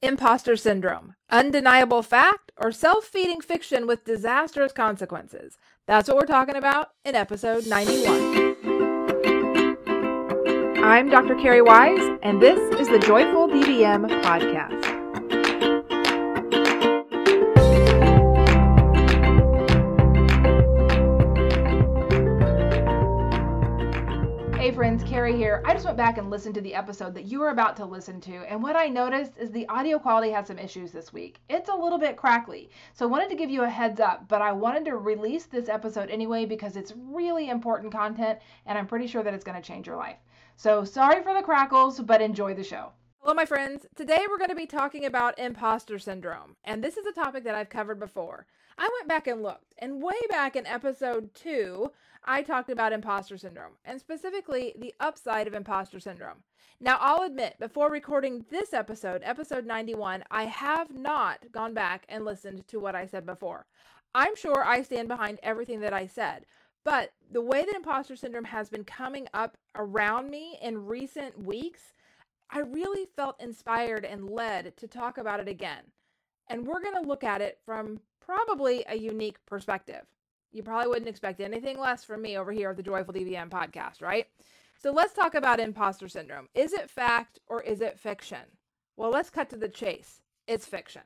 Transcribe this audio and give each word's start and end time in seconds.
Imposter 0.00 0.56
syndrome, 0.56 1.16
undeniable 1.28 2.04
fact, 2.04 2.52
or 2.56 2.70
self 2.70 3.04
feeding 3.04 3.40
fiction 3.40 3.84
with 3.84 4.04
disastrous 4.04 4.70
consequences? 4.72 5.58
That's 5.88 6.06
what 6.08 6.16
we're 6.16 6.26
talking 6.26 6.54
about 6.54 6.90
in 7.04 7.16
episode 7.16 7.66
91. 7.66 8.56
I'm 10.84 11.10
Dr. 11.10 11.34
Carrie 11.34 11.62
Wise, 11.62 12.16
and 12.22 12.40
this 12.40 12.60
is 12.78 12.86
the 12.88 13.00
Joyful 13.00 13.48
DVM 13.48 14.06
podcast. 14.22 14.97
Here. 25.28 25.62
I 25.66 25.74
just 25.74 25.84
went 25.84 25.98
back 25.98 26.16
and 26.16 26.30
listened 26.30 26.54
to 26.54 26.60
the 26.62 26.74
episode 26.74 27.14
that 27.14 27.26
you 27.26 27.40
were 27.40 27.50
about 27.50 27.76
to 27.76 27.84
listen 27.84 28.18
to, 28.22 28.50
and 28.50 28.62
what 28.62 28.76
I 28.76 28.88
noticed 28.88 29.32
is 29.38 29.50
the 29.50 29.68
audio 29.68 29.98
quality 29.98 30.30
has 30.30 30.46
some 30.46 30.58
issues 30.58 30.90
this 30.90 31.12
week. 31.12 31.40
It's 31.50 31.68
a 31.68 31.74
little 31.74 31.98
bit 31.98 32.16
crackly, 32.16 32.70
so 32.94 33.04
I 33.04 33.10
wanted 33.10 33.28
to 33.28 33.36
give 33.36 33.50
you 33.50 33.62
a 33.62 33.68
heads 33.68 34.00
up, 34.00 34.26
but 34.26 34.40
I 34.40 34.52
wanted 34.52 34.86
to 34.86 34.96
release 34.96 35.44
this 35.44 35.68
episode 35.68 36.08
anyway 36.08 36.46
because 36.46 36.76
it's 36.76 36.94
really 36.96 37.50
important 37.50 37.92
content, 37.92 38.38
and 38.64 38.78
I'm 38.78 38.86
pretty 38.86 39.06
sure 39.06 39.22
that 39.22 39.34
it's 39.34 39.44
going 39.44 39.60
to 39.60 39.66
change 39.66 39.86
your 39.86 39.96
life. 39.96 40.16
So 40.56 40.82
sorry 40.82 41.22
for 41.22 41.34
the 41.34 41.42
crackles, 41.42 42.00
but 42.00 42.22
enjoy 42.22 42.54
the 42.54 42.64
show. 42.64 42.92
Hello, 43.20 43.34
my 43.34 43.44
friends. 43.44 43.84
Today 43.96 44.26
we're 44.30 44.38
going 44.38 44.48
to 44.48 44.54
be 44.54 44.64
talking 44.64 45.04
about 45.04 45.38
imposter 45.40 45.98
syndrome, 45.98 46.54
and 46.64 46.82
this 46.82 46.96
is 46.96 47.04
a 47.04 47.12
topic 47.12 47.42
that 47.44 47.54
I've 47.54 47.68
covered 47.68 47.98
before. 47.98 48.46
I 48.78 48.88
went 48.96 49.08
back 49.08 49.26
and 49.26 49.42
looked, 49.42 49.74
and 49.78 50.00
way 50.00 50.14
back 50.30 50.54
in 50.54 50.66
episode 50.66 51.34
two, 51.34 51.90
I 52.24 52.42
talked 52.42 52.70
about 52.70 52.92
imposter 52.92 53.36
syndrome, 53.36 53.72
and 53.84 54.00
specifically 54.00 54.72
the 54.78 54.94
upside 55.00 55.48
of 55.48 55.52
imposter 55.52 55.98
syndrome. 55.98 56.44
Now, 56.80 56.96
I'll 57.00 57.24
admit, 57.24 57.56
before 57.58 57.90
recording 57.90 58.46
this 58.50 58.72
episode, 58.72 59.22
episode 59.24 59.66
91, 59.66 60.22
I 60.30 60.44
have 60.44 60.96
not 60.96 61.40
gone 61.50 61.74
back 61.74 62.06
and 62.08 62.24
listened 62.24 62.68
to 62.68 62.78
what 62.78 62.94
I 62.94 63.04
said 63.04 63.26
before. 63.26 63.66
I'm 64.14 64.36
sure 64.36 64.64
I 64.64 64.82
stand 64.82 65.08
behind 65.08 65.40
everything 65.42 65.80
that 65.80 65.92
I 65.92 66.06
said, 66.06 66.46
but 66.84 67.10
the 67.30 67.42
way 67.42 67.64
that 67.64 67.74
imposter 67.74 68.16
syndrome 68.16 68.44
has 68.44 68.70
been 68.70 68.84
coming 68.84 69.26
up 69.34 69.58
around 69.74 70.30
me 70.30 70.56
in 70.62 70.86
recent 70.86 71.44
weeks, 71.44 71.92
I 72.50 72.60
really 72.60 73.06
felt 73.14 73.40
inspired 73.40 74.04
and 74.04 74.30
led 74.30 74.76
to 74.78 74.88
talk 74.88 75.18
about 75.18 75.40
it 75.40 75.48
again. 75.48 75.82
And 76.48 76.66
we're 76.66 76.80
going 76.80 76.94
to 76.94 77.08
look 77.08 77.22
at 77.22 77.42
it 77.42 77.58
from 77.64 78.00
probably 78.24 78.84
a 78.88 78.96
unique 78.96 79.44
perspective. 79.46 80.02
You 80.50 80.62
probably 80.62 80.88
wouldn't 80.88 81.08
expect 81.08 81.40
anything 81.40 81.78
less 81.78 82.04
from 82.04 82.22
me 82.22 82.38
over 82.38 82.50
here 82.50 82.70
at 82.70 82.76
the 82.76 82.82
Joyful 82.82 83.12
DVM 83.12 83.50
podcast, 83.50 84.00
right? 84.00 84.26
So 84.80 84.92
let's 84.92 85.12
talk 85.12 85.34
about 85.34 85.60
imposter 85.60 86.08
syndrome. 86.08 86.48
Is 86.54 86.72
it 86.72 86.90
fact 86.90 87.38
or 87.48 87.62
is 87.62 87.82
it 87.82 87.98
fiction? 87.98 88.38
Well, 88.96 89.10
let's 89.10 89.30
cut 89.30 89.50
to 89.50 89.56
the 89.56 89.68
chase. 89.68 90.22
It's 90.46 90.64
fiction. 90.66 91.02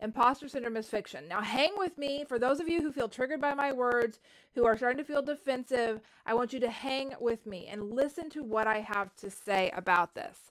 Imposter 0.00 0.48
syndrome 0.48 0.76
is 0.76 0.88
fiction. 0.88 1.28
Now, 1.28 1.42
hang 1.42 1.72
with 1.76 1.96
me. 1.98 2.24
For 2.26 2.38
those 2.38 2.60
of 2.60 2.68
you 2.68 2.80
who 2.80 2.90
feel 2.90 3.08
triggered 3.08 3.40
by 3.40 3.54
my 3.54 3.72
words, 3.72 4.20
who 4.54 4.64
are 4.66 4.76
starting 4.76 4.98
to 4.98 5.04
feel 5.04 5.22
defensive, 5.22 6.00
I 6.26 6.34
want 6.34 6.52
you 6.52 6.60
to 6.60 6.70
hang 6.70 7.14
with 7.20 7.46
me 7.46 7.68
and 7.68 7.92
listen 7.92 8.30
to 8.30 8.42
what 8.42 8.66
I 8.66 8.80
have 8.80 9.14
to 9.16 9.30
say 9.30 9.70
about 9.76 10.14
this. 10.14 10.50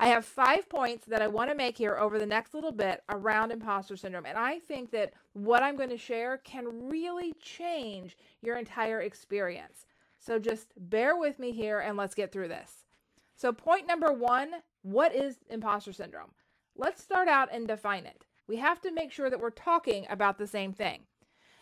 I 0.00 0.08
have 0.08 0.24
five 0.24 0.68
points 0.68 1.06
that 1.06 1.22
I 1.22 1.26
want 1.26 1.50
to 1.50 1.56
make 1.56 1.76
here 1.76 1.96
over 1.96 2.18
the 2.18 2.26
next 2.26 2.54
little 2.54 2.72
bit 2.72 3.02
around 3.08 3.50
imposter 3.50 3.96
syndrome. 3.96 4.26
And 4.26 4.38
I 4.38 4.60
think 4.60 4.92
that 4.92 5.12
what 5.32 5.62
I'm 5.62 5.76
going 5.76 5.90
to 5.90 5.98
share 5.98 6.38
can 6.38 6.88
really 6.88 7.32
change 7.42 8.16
your 8.40 8.56
entire 8.56 9.00
experience. 9.00 9.86
So 10.20 10.38
just 10.38 10.68
bear 10.76 11.16
with 11.16 11.38
me 11.38 11.52
here 11.52 11.80
and 11.80 11.96
let's 11.96 12.14
get 12.14 12.32
through 12.32 12.48
this. 12.48 12.84
So, 13.34 13.52
point 13.52 13.86
number 13.86 14.12
one 14.12 14.50
what 14.82 15.14
is 15.14 15.36
imposter 15.50 15.92
syndrome? 15.92 16.32
Let's 16.76 17.02
start 17.02 17.28
out 17.28 17.48
and 17.52 17.66
define 17.66 18.06
it. 18.06 18.26
We 18.46 18.56
have 18.56 18.80
to 18.82 18.92
make 18.92 19.12
sure 19.12 19.30
that 19.30 19.40
we're 19.40 19.50
talking 19.50 20.06
about 20.08 20.38
the 20.38 20.46
same 20.46 20.72
thing. 20.72 21.02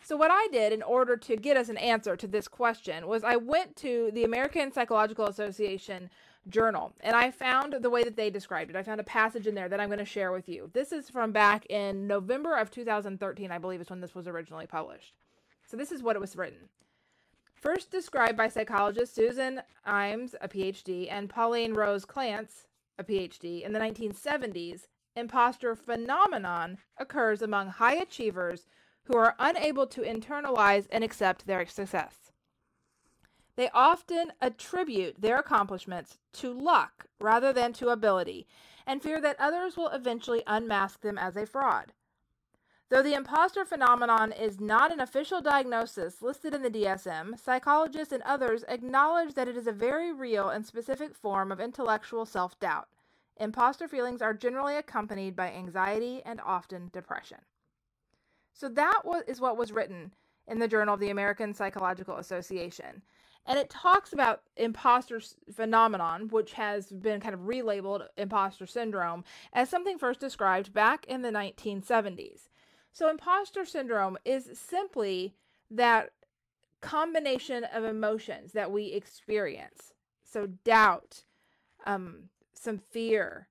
So, 0.03 0.15
what 0.15 0.31
I 0.31 0.47
did 0.51 0.73
in 0.73 0.81
order 0.81 1.17
to 1.17 1.35
get 1.35 1.57
us 1.57 1.69
an 1.69 1.77
answer 1.77 2.15
to 2.15 2.27
this 2.27 2.47
question 2.47 3.07
was 3.07 3.23
I 3.23 3.35
went 3.35 3.75
to 3.77 4.09
the 4.13 4.23
American 4.23 4.71
Psychological 4.71 5.27
Association 5.27 6.09
journal 6.49 6.93
and 7.01 7.15
I 7.15 7.31
found 7.31 7.73
the 7.73 7.89
way 7.89 8.03
that 8.03 8.15
they 8.15 8.29
described 8.29 8.69
it. 8.69 8.75
I 8.75 8.83
found 8.83 8.99
a 8.99 9.03
passage 9.03 9.47
in 9.47 9.55
there 9.55 9.69
that 9.69 9.79
I'm 9.79 9.89
going 9.89 9.99
to 9.99 10.05
share 10.05 10.31
with 10.31 10.47
you. 10.47 10.69
This 10.73 10.91
is 10.91 11.09
from 11.09 11.31
back 11.31 11.65
in 11.67 12.07
November 12.07 12.55
of 12.55 12.71
2013, 12.71 13.51
I 13.51 13.57
believe 13.57 13.81
is 13.81 13.89
when 13.89 14.01
this 14.01 14.15
was 14.15 14.27
originally 14.27 14.67
published. 14.67 15.13
So, 15.65 15.75
this 15.75 15.91
is 15.91 16.01
what 16.01 16.15
it 16.15 16.19
was 16.19 16.35
written. 16.35 16.69
First 17.53 17.91
described 17.91 18.37
by 18.37 18.47
psychologist 18.47 19.15
Susan 19.15 19.61
Imes, 19.85 20.35
a 20.39 20.47
PhD, 20.47 21.11
and 21.11 21.29
Pauline 21.29 21.73
Rose 21.73 22.05
Clance, 22.05 22.65
a 22.99 23.03
PhD, 23.03 23.63
in 23.63 23.73
the 23.73 23.79
1970s, 23.79 24.87
imposter 25.15 25.75
phenomenon 25.75 26.77
occurs 26.97 27.41
among 27.41 27.69
high 27.69 27.95
achievers 27.95 28.67
who 29.05 29.17
are 29.17 29.35
unable 29.39 29.87
to 29.87 30.01
internalize 30.01 30.85
and 30.91 31.03
accept 31.03 31.47
their 31.47 31.65
success. 31.65 32.26
They 33.57 33.69
often 33.73 34.31
attribute 34.39 35.19
their 35.19 35.39
accomplishments 35.39 36.19
to 36.33 36.53
luck 36.53 37.07
rather 37.19 37.51
than 37.51 37.73
to 37.73 37.89
ability 37.89 38.47
and 38.85 39.01
fear 39.01 39.19
that 39.19 39.39
others 39.39 39.75
will 39.75 39.89
eventually 39.89 40.43
unmask 40.45 41.01
them 41.01 41.17
as 41.17 41.35
a 41.35 41.47
fraud. 41.47 41.91
Though 42.89 43.01
the 43.01 43.15
imposter 43.15 43.65
phenomenon 43.65 44.31
is 44.31 44.61
not 44.61 44.93
an 44.93 45.01
official 45.01 45.41
diagnosis 45.41 46.21
listed 46.21 46.53
in 46.53 46.61
the 46.61 46.69
DSM, 46.69 47.37
psychologists 47.37 48.13
and 48.13 48.23
others 48.23 48.63
acknowledge 48.67 49.33
that 49.33 49.47
it 49.47 49.57
is 49.57 49.67
a 49.67 49.73
very 49.73 50.13
real 50.13 50.49
and 50.49 50.65
specific 50.65 51.15
form 51.15 51.51
of 51.51 51.59
intellectual 51.59 52.25
self 52.27 52.57
doubt. 52.59 52.87
Imposter 53.37 53.87
feelings 53.87 54.21
are 54.21 54.33
generally 54.35 54.77
accompanied 54.77 55.35
by 55.35 55.51
anxiety 55.51 56.21
and 56.23 56.39
often 56.45 56.89
depression. 56.93 57.39
So 58.53 58.69
that 58.69 59.01
was, 59.03 59.23
is 59.27 59.41
what 59.41 59.57
was 59.57 59.71
written 59.71 60.13
in 60.47 60.59
the 60.59 60.67
Journal 60.67 60.93
of 60.93 60.99
the 60.99 61.09
American 61.09 61.53
Psychological 61.53 62.17
Association. 62.17 63.01
And 63.47 63.57
it 63.57 63.69
talks 63.69 64.11
about 64.11 64.41
imposter 64.57 65.21
phenomenon, 65.53 66.27
which 66.27 66.53
has 66.53 66.87
been 66.87 67.21
kind 67.21 67.33
of 67.33 67.41
relabeled 67.41 68.07
imposter 68.17 68.67
syndrome, 68.67 69.23
as 69.53 69.69
something 69.69 69.97
first 69.97 70.19
described 70.19 70.73
back 70.73 71.05
in 71.07 71.21
the 71.21 71.31
1970s. 71.31 72.49
So, 72.91 73.09
imposter 73.09 73.63
syndrome 73.63 74.17
is 74.25 74.49
simply 74.53 75.35
that 75.71 76.11
combination 76.81 77.63
of 77.63 77.83
emotions 77.83 78.51
that 78.51 78.71
we 78.71 78.87
experience. 78.87 79.93
So, 80.23 80.47
doubt, 80.65 81.23
um, 81.85 82.23
some 82.53 82.79
fear, 82.79 83.47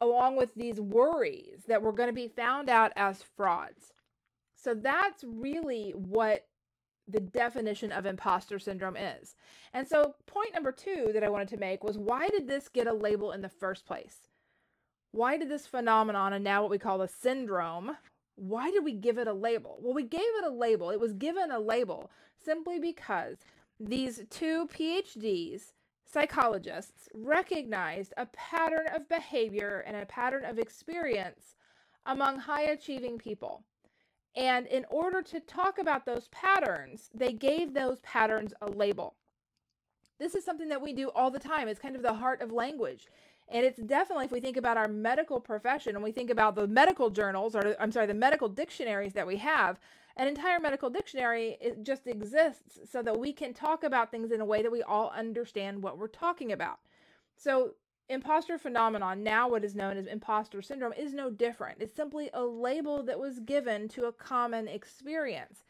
along 0.00 0.36
with 0.36 0.54
these 0.54 0.80
worries 0.80 1.64
that 1.66 1.82
we're 1.82 1.92
going 1.92 2.08
to 2.08 2.14
be 2.14 2.28
found 2.28 2.70
out 2.70 2.92
as 2.96 3.22
frauds. 3.22 3.92
So 4.54 4.72
that's 4.72 5.22
really 5.24 5.90
what 5.90 6.46
the 7.06 7.20
definition 7.20 7.92
of 7.92 8.06
imposter 8.06 8.58
syndrome 8.58 8.96
is. 8.96 9.34
And 9.72 9.86
so, 9.86 10.14
point 10.26 10.54
number 10.54 10.72
two 10.72 11.10
that 11.12 11.24
I 11.24 11.28
wanted 11.28 11.48
to 11.48 11.56
make 11.56 11.84
was 11.84 11.98
why 11.98 12.28
did 12.28 12.48
this 12.48 12.68
get 12.68 12.86
a 12.86 12.92
label 12.92 13.32
in 13.32 13.42
the 13.42 13.48
first 13.48 13.86
place? 13.86 14.28
Why 15.10 15.36
did 15.36 15.48
this 15.48 15.66
phenomenon, 15.66 16.32
and 16.32 16.42
now 16.42 16.62
what 16.62 16.70
we 16.70 16.78
call 16.78 17.02
a 17.02 17.08
syndrome, 17.08 17.96
why 18.36 18.70
did 18.70 18.84
we 18.84 18.92
give 18.92 19.18
it 19.18 19.28
a 19.28 19.32
label? 19.32 19.78
Well, 19.80 19.94
we 19.94 20.02
gave 20.02 20.20
it 20.20 20.44
a 20.44 20.50
label. 20.50 20.90
It 20.90 20.98
was 20.98 21.12
given 21.12 21.50
a 21.50 21.60
label 21.60 22.10
simply 22.44 22.78
because 22.78 23.36
these 23.78 24.22
two 24.30 24.66
PhDs 24.66 25.72
psychologists 26.04 27.08
recognized 27.14 28.12
a 28.16 28.26
pattern 28.26 28.86
of 28.94 29.08
behavior 29.08 29.84
and 29.86 29.96
a 29.96 30.06
pattern 30.06 30.44
of 30.44 30.58
experience 30.58 31.56
among 32.06 32.38
high 32.38 32.62
achieving 32.62 33.18
people. 33.18 33.64
And 34.36 34.66
in 34.66 34.84
order 34.90 35.22
to 35.22 35.40
talk 35.40 35.78
about 35.78 36.06
those 36.06 36.28
patterns, 36.28 37.10
they 37.14 37.32
gave 37.32 37.72
those 37.72 38.00
patterns 38.00 38.52
a 38.60 38.68
label. 38.68 39.14
This 40.18 40.34
is 40.34 40.44
something 40.44 40.68
that 40.68 40.82
we 40.82 40.92
do 40.92 41.10
all 41.14 41.30
the 41.30 41.38
time. 41.38 41.68
It's 41.68 41.80
kind 41.80 41.96
of 41.96 42.02
the 42.02 42.14
heart 42.14 42.40
of 42.40 42.52
language. 42.52 43.06
And 43.48 43.64
it's 43.64 43.80
definitely, 43.80 44.24
if 44.24 44.32
we 44.32 44.40
think 44.40 44.56
about 44.56 44.76
our 44.76 44.88
medical 44.88 45.40
profession 45.40 45.94
and 45.94 46.02
we 46.02 46.12
think 46.12 46.30
about 46.30 46.54
the 46.54 46.66
medical 46.66 47.10
journals, 47.10 47.54
or 47.54 47.76
I'm 47.78 47.92
sorry, 47.92 48.06
the 48.06 48.14
medical 48.14 48.48
dictionaries 48.48 49.12
that 49.12 49.26
we 49.26 49.36
have, 49.36 49.78
an 50.16 50.28
entire 50.28 50.60
medical 50.60 50.90
dictionary 50.90 51.56
it 51.60 51.82
just 51.82 52.06
exists 52.06 52.78
so 52.90 53.02
that 53.02 53.18
we 53.18 53.32
can 53.32 53.52
talk 53.52 53.82
about 53.82 54.10
things 54.10 54.30
in 54.30 54.40
a 54.40 54.44
way 54.44 54.62
that 54.62 54.70
we 54.70 54.82
all 54.82 55.10
understand 55.10 55.82
what 55.82 55.98
we're 55.98 56.06
talking 56.06 56.52
about. 56.52 56.78
So, 57.36 57.74
imposter 58.08 58.58
phenomenon, 58.58 59.22
now 59.22 59.48
what 59.48 59.64
is 59.64 59.74
known 59.74 59.96
as 59.96 60.06
imposter 60.06 60.60
syndrome, 60.62 60.92
is 60.92 61.14
no 61.14 61.30
different. 61.30 61.80
It's 61.80 61.96
simply 61.96 62.30
a 62.32 62.44
label 62.44 63.02
that 63.04 63.18
was 63.18 63.40
given 63.40 63.88
to 63.90 64.06
a 64.06 64.12
common 64.12 64.68
experience. 64.68 65.64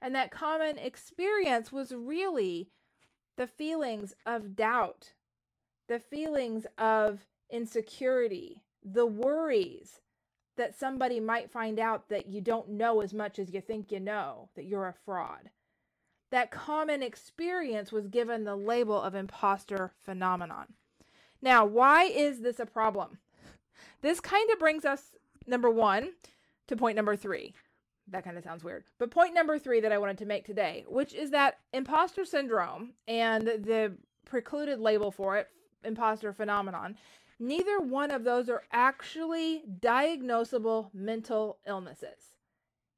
And 0.00 0.14
that 0.14 0.30
common 0.30 0.78
experience 0.78 1.72
was 1.72 1.92
really 1.92 2.68
the 3.36 3.46
feelings 3.46 4.14
of 4.24 4.56
doubt, 4.56 5.12
the 5.88 5.98
feelings 5.98 6.66
of 6.78 7.26
insecurity, 7.50 8.62
the 8.82 9.06
worries, 9.06 10.00
that 10.56 10.78
somebody 10.78 11.20
might 11.20 11.50
find 11.50 11.78
out 11.78 12.08
that 12.08 12.28
you 12.28 12.40
don't 12.40 12.68
know 12.70 13.00
as 13.00 13.14
much 13.14 13.38
as 13.38 13.52
you 13.52 13.60
think 13.60 13.90
you 13.90 14.00
know, 14.00 14.48
that 14.54 14.66
you're 14.66 14.88
a 14.88 14.94
fraud. 15.04 15.50
That 16.30 16.50
common 16.50 17.02
experience 17.02 17.90
was 17.90 18.06
given 18.06 18.44
the 18.44 18.56
label 18.56 19.00
of 19.00 19.14
imposter 19.14 19.90
phenomenon. 20.04 20.74
Now, 21.42 21.64
why 21.64 22.04
is 22.04 22.40
this 22.40 22.60
a 22.60 22.66
problem? 22.66 23.18
This 24.02 24.20
kind 24.20 24.50
of 24.50 24.58
brings 24.58 24.84
us, 24.84 25.16
number 25.46 25.70
one, 25.70 26.12
to 26.68 26.76
point 26.76 26.96
number 26.96 27.16
three. 27.16 27.54
That 28.08 28.24
kind 28.24 28.36
of 28.36 28.44
sounds 28.44 28.64
weird. 28.64 28.84
But 28.98 29.10
point 29.10 29.34
number 29.34 29.58
three 29.58 29.80
that 29.80 29.92
I 29.92 29.98
wanted 29.98 30.18
to 30.18 30.26
make 30.26 30.44
today, 30.44 30.84
which 30.88 31.14
is 31.14 31.30
that 31.30 31.58
imposter 31.72 32.24
syndrome 32.24 32.94
and 33.06 33.46
the 33.46 33.92
precluded 34.24 34.80
label 34.80 35.10
for 35.10 35.36
it, 35.36 35.48
imposter 35.84 36.32
phenomenon, 36.32 36.96
neither 37.38 37.78
one 37.78 38.10
of 38.10 38.24
those 38.24 38.48
are 38.48 38.64
actually 38.72 39.62
diagnosable 39.80 40.90
mental 40.92 41.58
illnesses. 41.66 42.32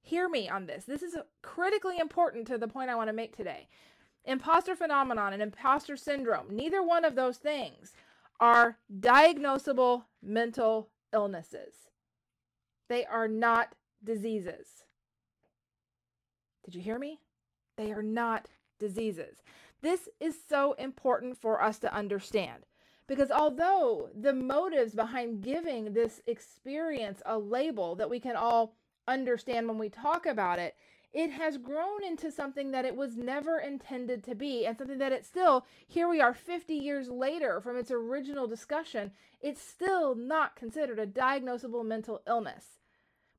Hear 0.00 0.28
me 0.28 0.48
on 0.48 0.66
this. 0.66 0.84
This 0.84 1.02
is 1.02 1.16
critically 1.42 1.98
important 1.98 2.46
to 2.48 2.58
the 2.58 2.66
point 2.66 2.90
I 2.90 2.96
want 2.96 3.08
to 3.08 3.14
make 3.14 3.36
today. 3.36 3.68
Imposter 4.24 4.74
phenomenon 4.74 5.32
and 5.32 5.42
imposter 5.42 5.96
syndrome, 5.96 6.46
neither 6.50 6.82
one 6.82 7.04
of 7.04 7.14
those 7.14 7.38
things 7.38 7.92
are 8.42 8.76
diagnosable 8.98 10.02
mental 10.20 10.88
illnesses. 11.14 11.74
They 12.88 13.06
are 13.06 13.28
not 13.28 13.76
diseases. 14.02 14.82
Did 16.64 16.74
you 16.74 16.80
hear 16.80 16.98
me? 16.98 17.20
They 17.76 17.92
are 17.92 18.02
not 18.02 18.48
diseases. 18.80 19.36
This 19.80 20.08
is 20.18 20.34
so 20.48 20.72
important 20.72 21.40
for 21.40 21.62
us 21.62 21.78
to 21.78 21.94
understand 21.94 22.64
because 23.06 23.30
although 23.30 24.08
the 24.20 24.32
motives 24.32 24.92
behind 24.92 25.42
giving 25.42 25.92
this 25.92 26.20
experience 26.26 27.22
a 27.24 27.38
label 27.38 27.94
that 27.94 28.10
we 28.10 28.18
can 28.18 28.34
all 28.34 28.74
understand 29.06 29.68
when 29.68 29.78
we 29.78 29.88
talk 29.88 30.26
about 30.26 30.58
it 30.58 30.74
it 31.12 31.30
has 31.30 31.58
grown 31.58 32.02
into 32.02 32.30
something 32.30 32.70
that 32.70 32.84
it 32.84 32.96
was 32.96 33.16
never 33.16 33.58
intended 33.58 34.24
to 34.24 34.34
be 34.34 34.64
and 34.64 34.78
something 34.78 34.98
that 34.98 35.12
it 35.12 35.26
still 35.26 35.66
here 35.86 36.08
we 36.08 36.20
are 36.20 36.34
50 36.34 36.74
years 36.74 37.08
later 37.08 37.60
from 37.60 37.76
its 37.76 37.90
original 37.90 38.46
discussion 38.46 39.12
it's 39.40 39.60
still 39.60 40.14
not 40.14 40.56
considered 40.56 40.98
a 40.98 41.06
diagnosable 41.06 41.84
mental 41.84 42.22
illness. 42.26 42.78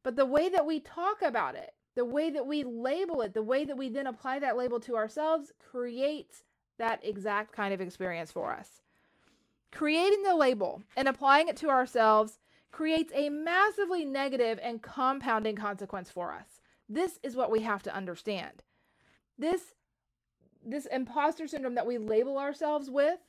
But 0.03 0.17
the 0.17 0.25
way 0.25 0.49
that 0.49 0.65
we 0.65 0.79
talk 0.79 1.21
about 1.21 1.55
it 1.55 1.73
the 1.95 2.05
way 2.05 2.29
that 2.29 2.47
we 2.47 2.63
label 2.63 3.21
it 3.21 3.33
the 3.33 3.43
way 3.43 3.65
that 3.65 3.77
we 3.77 3.89
then 3.89 4.07
apply 4.07 4.39
that 4.39 4.57
label 4.57 4.79
to 4.81 4.95
ourselves 4.95 5.51
creates 5.59 6.43
that 6.77 7.03
exact 7.03 7.53
kind 7.53 7.73
of 7.73 7.81
experience 7.81 8.31
for 8.31 8.51
us. 8.51 8.81
Creating 9.71 10.21
the 10.23 10.35
label 10.35 10.83
and 10.95 11.07
applying 11.07 11.47
it 11.47 11.57
to 11.57 11.69
ourselves 11.69 12.39
creates 12.71 13.11
a 13.15 13.29
massively 13.29 14.03
negative 14.05 14.59
and 14.61 14.81
compounding 14.81 15.55
consequence 15.55 16.09
for 16.09 16.33
us 16.33 16.62
this 16.89 17.19
is 17.23 17.35
what 17.35 17.51
we 17.51 17.61
have 17.61 17.83
to 17.83 17.95
understand. 17.95 18.63
This 19.37 19.73
this 20.65 20.85
imposter 20.85 21.47
syndrome 21.47 21.75
that 21.75 21.87
we 21.87 21.97
label 21.97 22.37
ourselves 22.37 22.89
with 22.89 23.19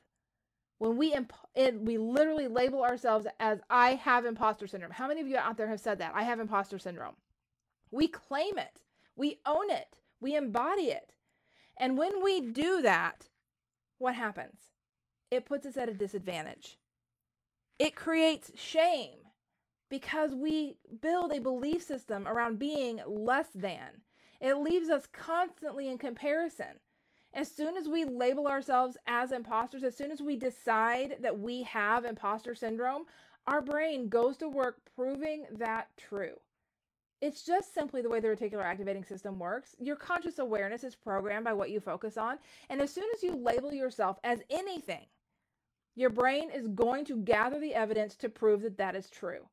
when 0.79 0.97
we 0.97 1.15
imp- 1.15 1.33
it, 1.55 1.81
we 1.81 1.99
literally 1.99 2.49
label 2.49 2.83
ourselves 2.83 3.27
as 3.39 3.61
I 3.71 3.95
have 3.95 4.25
imposter 4.25 4.67
syndrome. 4.67 4.93
How 4.93 5.09
many 5.09 5.21
of 5.21 5.29
you 5.29 5.37
out 5.37 5.57
there 5.57 5.69
have 5.69 5.81
said 5.81 5.99
that? 5.99 6.13
I 6.15 6.25
have 6.25 6.41
imposter 6.41 6.79
syndrome. 6.79 7.15
We 7.91 8.09
claim 8.09 8.59
it. 8.59 8.81
We 9.17 9.39
own 9.47 9.71
it. 9.71 9.99
We 10.21 10.37
embody 10.37 10.85
it. 10.85 11.15
And 11.79 11.97
when 11.97 12.23
we 12.23 12.41
do 12.41 12.83
that, 12.83 13.29
what 13.99 14.15
happens? 14.15 14.59
It 15.31 15.47
puts 15.47 15.67
us 15.67 15.77
at 15.77 15.89
a 15.89 15.95
disadvantage. 15.95 16.79
It 17.79 17.97
creates 17.97 18.51
shame 18.57 19.24
because 19.91 20.35
we 20.35 20.77
build 21.01 21.33
a 21.33 21.41
belief 21.41 21.83
system 21.83 22.27
around 22.27 22.59
being 22.59 23.01
less 23.07 23.49
than. 23.55 24.03
It 24.41 24.55
leaves 24.55 24.89
us 24.91 25.07
constantly 25.13 25.89
in 25.89 25.99
comparison. 25.99 26.81
As 27.33 27.51
soon 27.51 27.77
as 27.77 27.89
we 27.89 28.05
label 28.05 28.47
ourselves 28.47 28.97
as 29.07 29.33
imposters, 29.33 29.83
as 29.83 29.97
soon 29.97 30.11
as 30.11 30.21
we 30.21 30.37
decide 30.37 31.17
that 31.21 31.39
we 31.39 31.63
have 31.65 32.05
imposter 32.05 32.55
syndrome, 32.55 33.05
our 33.47 33.61
brain 33.61 34.09
goes 34.09 34.37
to 34.39 34.49
work 34.49 34.79
proving 34.95 35.47
that 35.59 35.89
true. 35.97 36.35
It's 37.21 37.43
just 37.43 37.75
simply 37.75 38.03
the 38.03 38.09
way 38.09 38.21
the 38.21 38.29
reticular 38.29 38.65
activating 38.65 39.05
system 39.05 39.39
works. 39.39 39.75
Your 39.79 39.97
conscious 39.97 40.39
awareness 40.39 40.85
is 40.85 40.95
programmed 40.95 41.45
by 41.45 41.55
what 41.55 41.71
you 41.71 41.81
focus 41.81 42.17
on. 42.17 42.39
And 42.69 42.81
as 42.81 42.93
soon 42.93 43.09
as 43.15 43.23
you 43.23 43.35
label 43.35 43.73
yourself 43.73 44.19
as 44.25 44.41
anything, 44.51 45.07
your 45.95 46.11
brain 46.11 46.51
is 46.51 46.69
going 46.69 47.05
to 47.07 47.17
gather 47.17 47.59
the 47.59 47.75
evidence 47.75 48.17
to 48.17 48.29
prove 48.29 48.63
that 48.63 48.77
that 48.79 48.95
is 48.95 49.09
true 49.09 49.47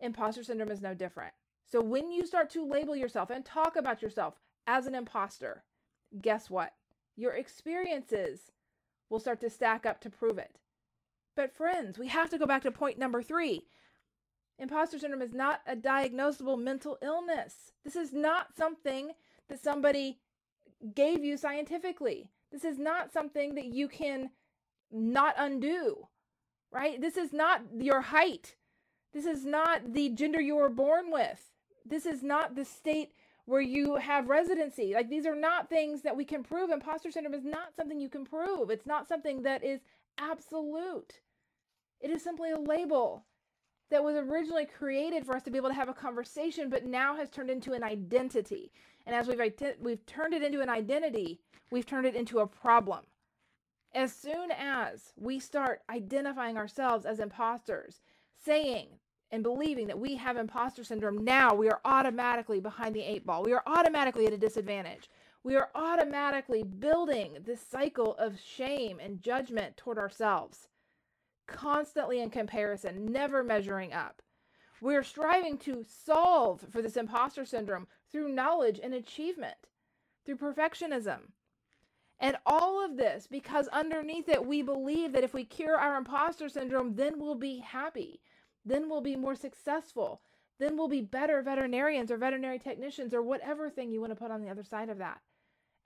imposter 0.00 0.42
syndrome 0.42 0.70
is 0.70 0.80
no 0.80 0.94
different. 0.94 1.32
So 1.64 1.80
when 1.80 2.10
you 2.10 2.26
start 2.26 2.50
to 2.50 2.66
label 2.66 2.96
yourself 2.96 3.30
and 3.30 3.44
talk 3.44 3.76
about 3.76 4.02
yourself 4.02 4.34
as 4.66 4.86
an 4.86 4.94
imposter, 4.94 5.64
guess 6.20 6.50
what? 6.50 6.72
Your 7.16 7.32
experiences 7.32 8.50
will 9.08 9.20
start 9.20 9.40
to 9.40 9.50
stack 9.50 9.86
up 9.86 10.00
to 10.00 10.10
prove 10.10 10.38
it. 10.38 10.56
But 11.36 11.52
friends, 11.52 11.98
we 11.98 12.08
have 12.08 12.30
to 12.30 12.38
go 12.38 12.46
back 12.46 12.62
to 12.62 12.70
point 12.70 12.98
number 12.98 13.22
three. 13.22 13.66
Imposter 14.58 14.98
syndrome 14.98 15.22
is 15.22 15.32
not 15.32 15.60
a 15.66 15.74
diagnosable 15.74 16.60
mental 16.60 16.98
illness. 17.02 17.72
This 17.84 17.96
is 17.96 18.12
not 18.12 18.54
something 18.56 19.12
that 19.48 19.62
somebody 19.62 20.18
gave 20.94 21.24
you 21.24 21.36
scientifically. 21.36 22.30
This 22.52 22.64
is 22.64 22.78
not 22.78 23.12
something 23.12 23.54
that 23.54 23.66
you 23.66 23.88
can 23.88 24.30
not 24.90 25.34
undo, 25.38 26.08
right? 26.72 27.00
This 27.00 27.16
is 27.16 27.32
not 27.32 27.62
your 27.78 28.00
height. 28.00 28.56
This 29.12 29.26
is 29.26 29.44
not 29.44 29.92
the 29.92 30.10
gender 30.10 30.40
you 30.40 30.56
were 30.56 30.68
born 30.68 31.10
with. 31.10 31.50
This 31.84 32.06
is 32.06 32.22
not 32.22 32.54
the 32.54 32.64
state 32.64 33.12
where 33.46 33.60
you 33.60 33.96
have 33.96 34.28
residency. 34.28 34.94
Like 34.94 35.10
these 35.10 35.26
are 35.26 35.34
not 35.34 35.68
things 35.68 36.02
that 36.02 36.16
we 36.16 36.24
can 36.24 36.44
prove. 36.44 36.70
Imposter 36.70 37.10
syndrome 37.10 37.34
is 37.34 37.44
not 37.44 37.74
something 37.74 38.00
you 38.00 38.08
can 38.08 38.24
prove. 38.24 38.70
It's 38.70 38.86
not 38.86 39.08
something 39.08 39.42
that 39.42 39.64
is 39.64 39.80
absolute. 40.18 41.20
It 42.00 42.10
is 42.10 42.22
simply 42.22 42.50
a 42.52 42.58
label 42.58 43.24
that 43.90 44.04
was 44.04 44.14
originally 44.16 44.66
created 44.66 45.26
for 45.26 45.34
us 45.34 45.42
to 45.42 45.50
be 45.50 45.58
able 45.58 45.68
to 45.68 45.74
have 45.74 45.88
a 45.88 45.94
conversation, 45.94 46.70
but 46.70 46.86
now 46.86 47.16
has 47.16 47.28
turned 47.28 47.50
into 47.50 47.72
an 47.72 47.82
identity. 47.82 48.70
And 49.04 49.16
as 49.16 49.26
we've 49.26 49.40
we've 49.80 50.06
turned 50.06 50.34
it 50.34 50.42
into 50.42 50.60
an 50.60 50.68
identity, 50.68 51.40
we've 51.72 51.86
turned 51.86 52.06
it 52.06 52.14
into 52.14 52.38
a 52.38 52.46
problem. 52.46 53.04
As 53.92 54.14
soon 54.14 54.52
as 54.52 55.12
we 55.16 55.40
start 55.40 55.80
identifying 55.90 56.56
ourselves 56.56 57.04
as 57.04 57.18
imposters, 57.18 58.00
saying 58.44 58.99
and 59.32 59.42
believing 59.42 59.86
that 59.86 59.98
we 59.98 60.16
have 60.16 60.36
imposter 60.36 60.82
syndrome, 60.82 61.24
now 61.24 61.54
we 61.54 61.68
are 61.68 61.80
automatically 61.84 62.60
behind 62.60 62.94
the 62.94 63.02
eight 63.02 63.24
ball. 63.24 63.42
We 63.42 63.52
are 63.52 63.62
automatically 63.66 64.26
at 64.26 64.32
a 64.32 64.38
disadvantage. 64.38 65.08
We 65.42 65.56
are 65.56 65.70
automatically 65.74 66.62
building 66.62 67.38
this 67.44 67.60
cycle 67.60 68.14
of 68.16 68.40
shame 68.40 68.98
and 69.00 69.22
judgment 69.22 69.76
toward 69.76 69.98
ourselves, 69.98 70.68
constantly 71.46 72.20
in 72.20 72.30
comparison, 72.30 73.06
never 73.06 73.42
measuring 73.42 73.92
up. 73.92 74.20
We're 74.82 75.02
striving 75.02 75.58
to 75.58 75.84
solve 75.84 76.64
for 76.70 76.82
this 76.82 76.96
imposter 76.96 77.44
syndrome 77.44 77.86
through 78.10 78.32
knowledge 78.32 78.80
and 78.82 78.94
achievement, 78.94 79.56
through 80.24 80.38
perfectionism. 80.38 81.18
And 82.18 82.36
all 82.44 82.84
of 82.84 82.98
this 82.98 83.26
because 83.26 83.68
underneath 83.68 84.28
it, 84.28 84.44
we 84.44 84.60
believe 84.60 85.12
that 85.12 85.24
if 85.24 85.32
we 85.32 85.44
cure 85.44 85.76
our 85.76 85.96
imposter 85.96 86.48
syndrome, 86.48 86.96
then 86.96 87.18
we'll 87.18 87.34
be 87.34 87.60
happy 87.60 88.20
then 88.70 88.88
we'll 88.88 89.00
be 89.00 89.16
more 89.16 89.34
successful. 89.34 90.20
Then 90.58 90.76
we'll 90.76 90.88
be 90.88 91.00
better 91.00 91.40
veterinarians 91.42 92.10
or 92.10 92.16
veterinary 92.16 92.58
technicians 92.58 93.14
or 93.14 93.22
whatever 93.22 93.70
thing 93.70 93.90
you 93.90 94.00
want 94.00 94.12
to 94.12 94.16
put 94.16 94.30
on 94.30 94.42
the 94.42 94.50
other 94.50 94.64
side 94.64 94.88
of 94.88 94.98
that. 94.98 95.20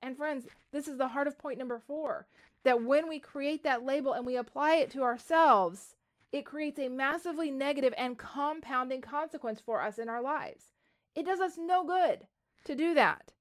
And 0.02 0.16
friends, 0.16 0.46
this 0.72 0.88
is 0.88 0.98
the 0.98 1.08
heart 1.08 1.26
of 1.26 1.38
point 1.38 1.58
number 1.58 1.78
four 1.78 2.26
that 2.64 2.82
when 2.82 3.08
we 3.08 3.18
create 3.18 3.62
that 3.62 3.84
label 3.84 4.12
and 4.12 4.26
we 4.26 4.36
apply 4.36 4.76
it 4.76 4.90
to 4.90 5.02
ourselves, 5.02 5.94
it 6.32 6.44
creates 6.44 6.78
a 6.78 6.88
massively 6.88 7.50
negative 7.50 7.94
and 7.96 8.18
compounding 8.18 9.00
consequence 9.00 9.60
for 9.60 9.80
us 9.80 9.98
in 9.98 10.08
our 10.08 10.20
lives. 10.20 10.72
It 11.14 11.24
does 11.26 11.40
us 11.40 11.56
no 11.56 11.84
good 11.84 12.26
to 12.64 12.74
do 12.74 12.94
that. 12.94 13.32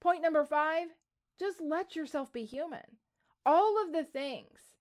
Point 0.00 0.22
number 0.22 0.44
five 0.44 0.88
just 1.38 1.60
let 1.60 1.96
yourself 1.96 2.32
be 2.32 2.44
human. 2.44 2.98
All 3.46 3.82
of 3.82 3.92
the 3.92 4.04
things 4.04 4.73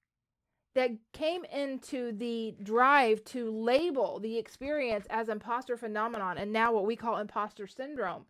that 0.76 0.92
came 1.12 1.46
into 1.46 2.12
the 2.12 2.56
drive 2.64 3.24
to 3.26 3.52
label 3.52 4.20
the 4.20 4.38
experience 4.38 5.06
as 5.10 5.30
imposter 5.30 5.78
phenomenon 5.78 6.38
and 6.38 6.52
now 6.52 6.74
what 6.74 6.86
we 6.86 6.96
call 6.96 7.18
imposter 7.18 7.68
syndrome. 7.68 8.26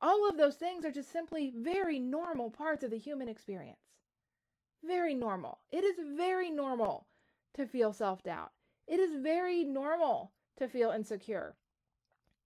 All 0.00 0.28
of 0.28 0.36
those 0.36 0.56
things 0.56 0.84
are 0.84 0.90
just 0.90 1.12
simply 1.12 1.52
very 1.56 1.98
normal 1.98 2.50
parts 2.50 2.82
of 2.82 2.90
the 2.90 2.98
human 2.98 3.28
experience. 3.28 3.78
Very 4.84 5.14
normal. 5.14 5.58
It 5.70 5.84
is 5.84 5.96
very 6.16 6.50
normal 6.50 7.06
to 7.54 7.66
feel 7.66 7.92
self 7.92 8.22
doubt. 8.22 8.50
It 8.88 8.98
is 8.98 9.22
very 9.22 9.62
normal 9.62 10.32
to 10.56 10.66
feel 10.66 10.90
insecure. 10.90 11.54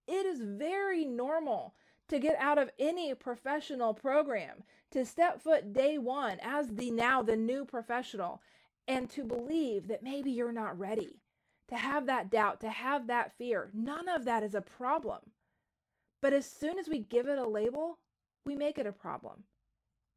It 0.07 0.25
is 0.25 0.41
very 0.41 1.03
normal 1.03 1.73
to 2.09 2.19
get 2.19 2.37
out 2.39 2.57
of 2.57 2.69
any 2.79 3.13
professional 3.13 3.93
program, 3.93 4.63
to 4.91 5.05
step 5.05 5.41
foot 5.41 5.73
day 5.73 5.97
one 5.97 6.37
as 6.41 6.67
the 6.67 6.91
now 6.91 7.21
the 7.21 7.35
new 7.35 7.65
professional 7.65 8.41
and 8.87 9.09
to 9.11 9.23
believe 9.23 9.87
that 9.87 10.03
maybe 10.03 10.31
you're 10.31 10.51
not 10.51 10.79
ready, 10.79 11.21
to 11.69 11.75
have 11.75 12.05
that 12.05 12.29
doubt, 12.29 12.61
to 12.61 12.69
have 12.69 13.07
that 13.07 13.37
fear. 13.37 13.69
None 13.73 14.07
of 14.07 14.25
that 14.25 14.43
is 14.43 14.55
a 14.55 14.61
problem. 14.61 15.19
But 16.21 16.33
as 16.33 16.49
soon 16.49 16.79
as 16.79 16.87
we 16.87 16.99
give 16.99 17.27
it 17.27 17.37
a 17.37 17.47
label, 17.47 17.99
we 18.45 18.55
make 18.55 18.77
it 18.77 18.87
a 18.87 18.91
problem. 18.91 19.43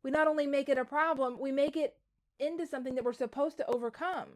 We 0.03 0.11
not 0.11 0.29
only 0.29 0.47
make 0.47 0.69
it 0.69 0.79
a 0.79 0.85
problem, 0.85 1.39
we 1.39 1.53
make 1.53 1.77
it 1.77 1.97
into 2.39 2.67
something 2.67 2.95
that 2.95 3.05
we're 3.05 3.13
supposed 3.13 3.59
to 3.59 3.67
overcome. 3.67 4.29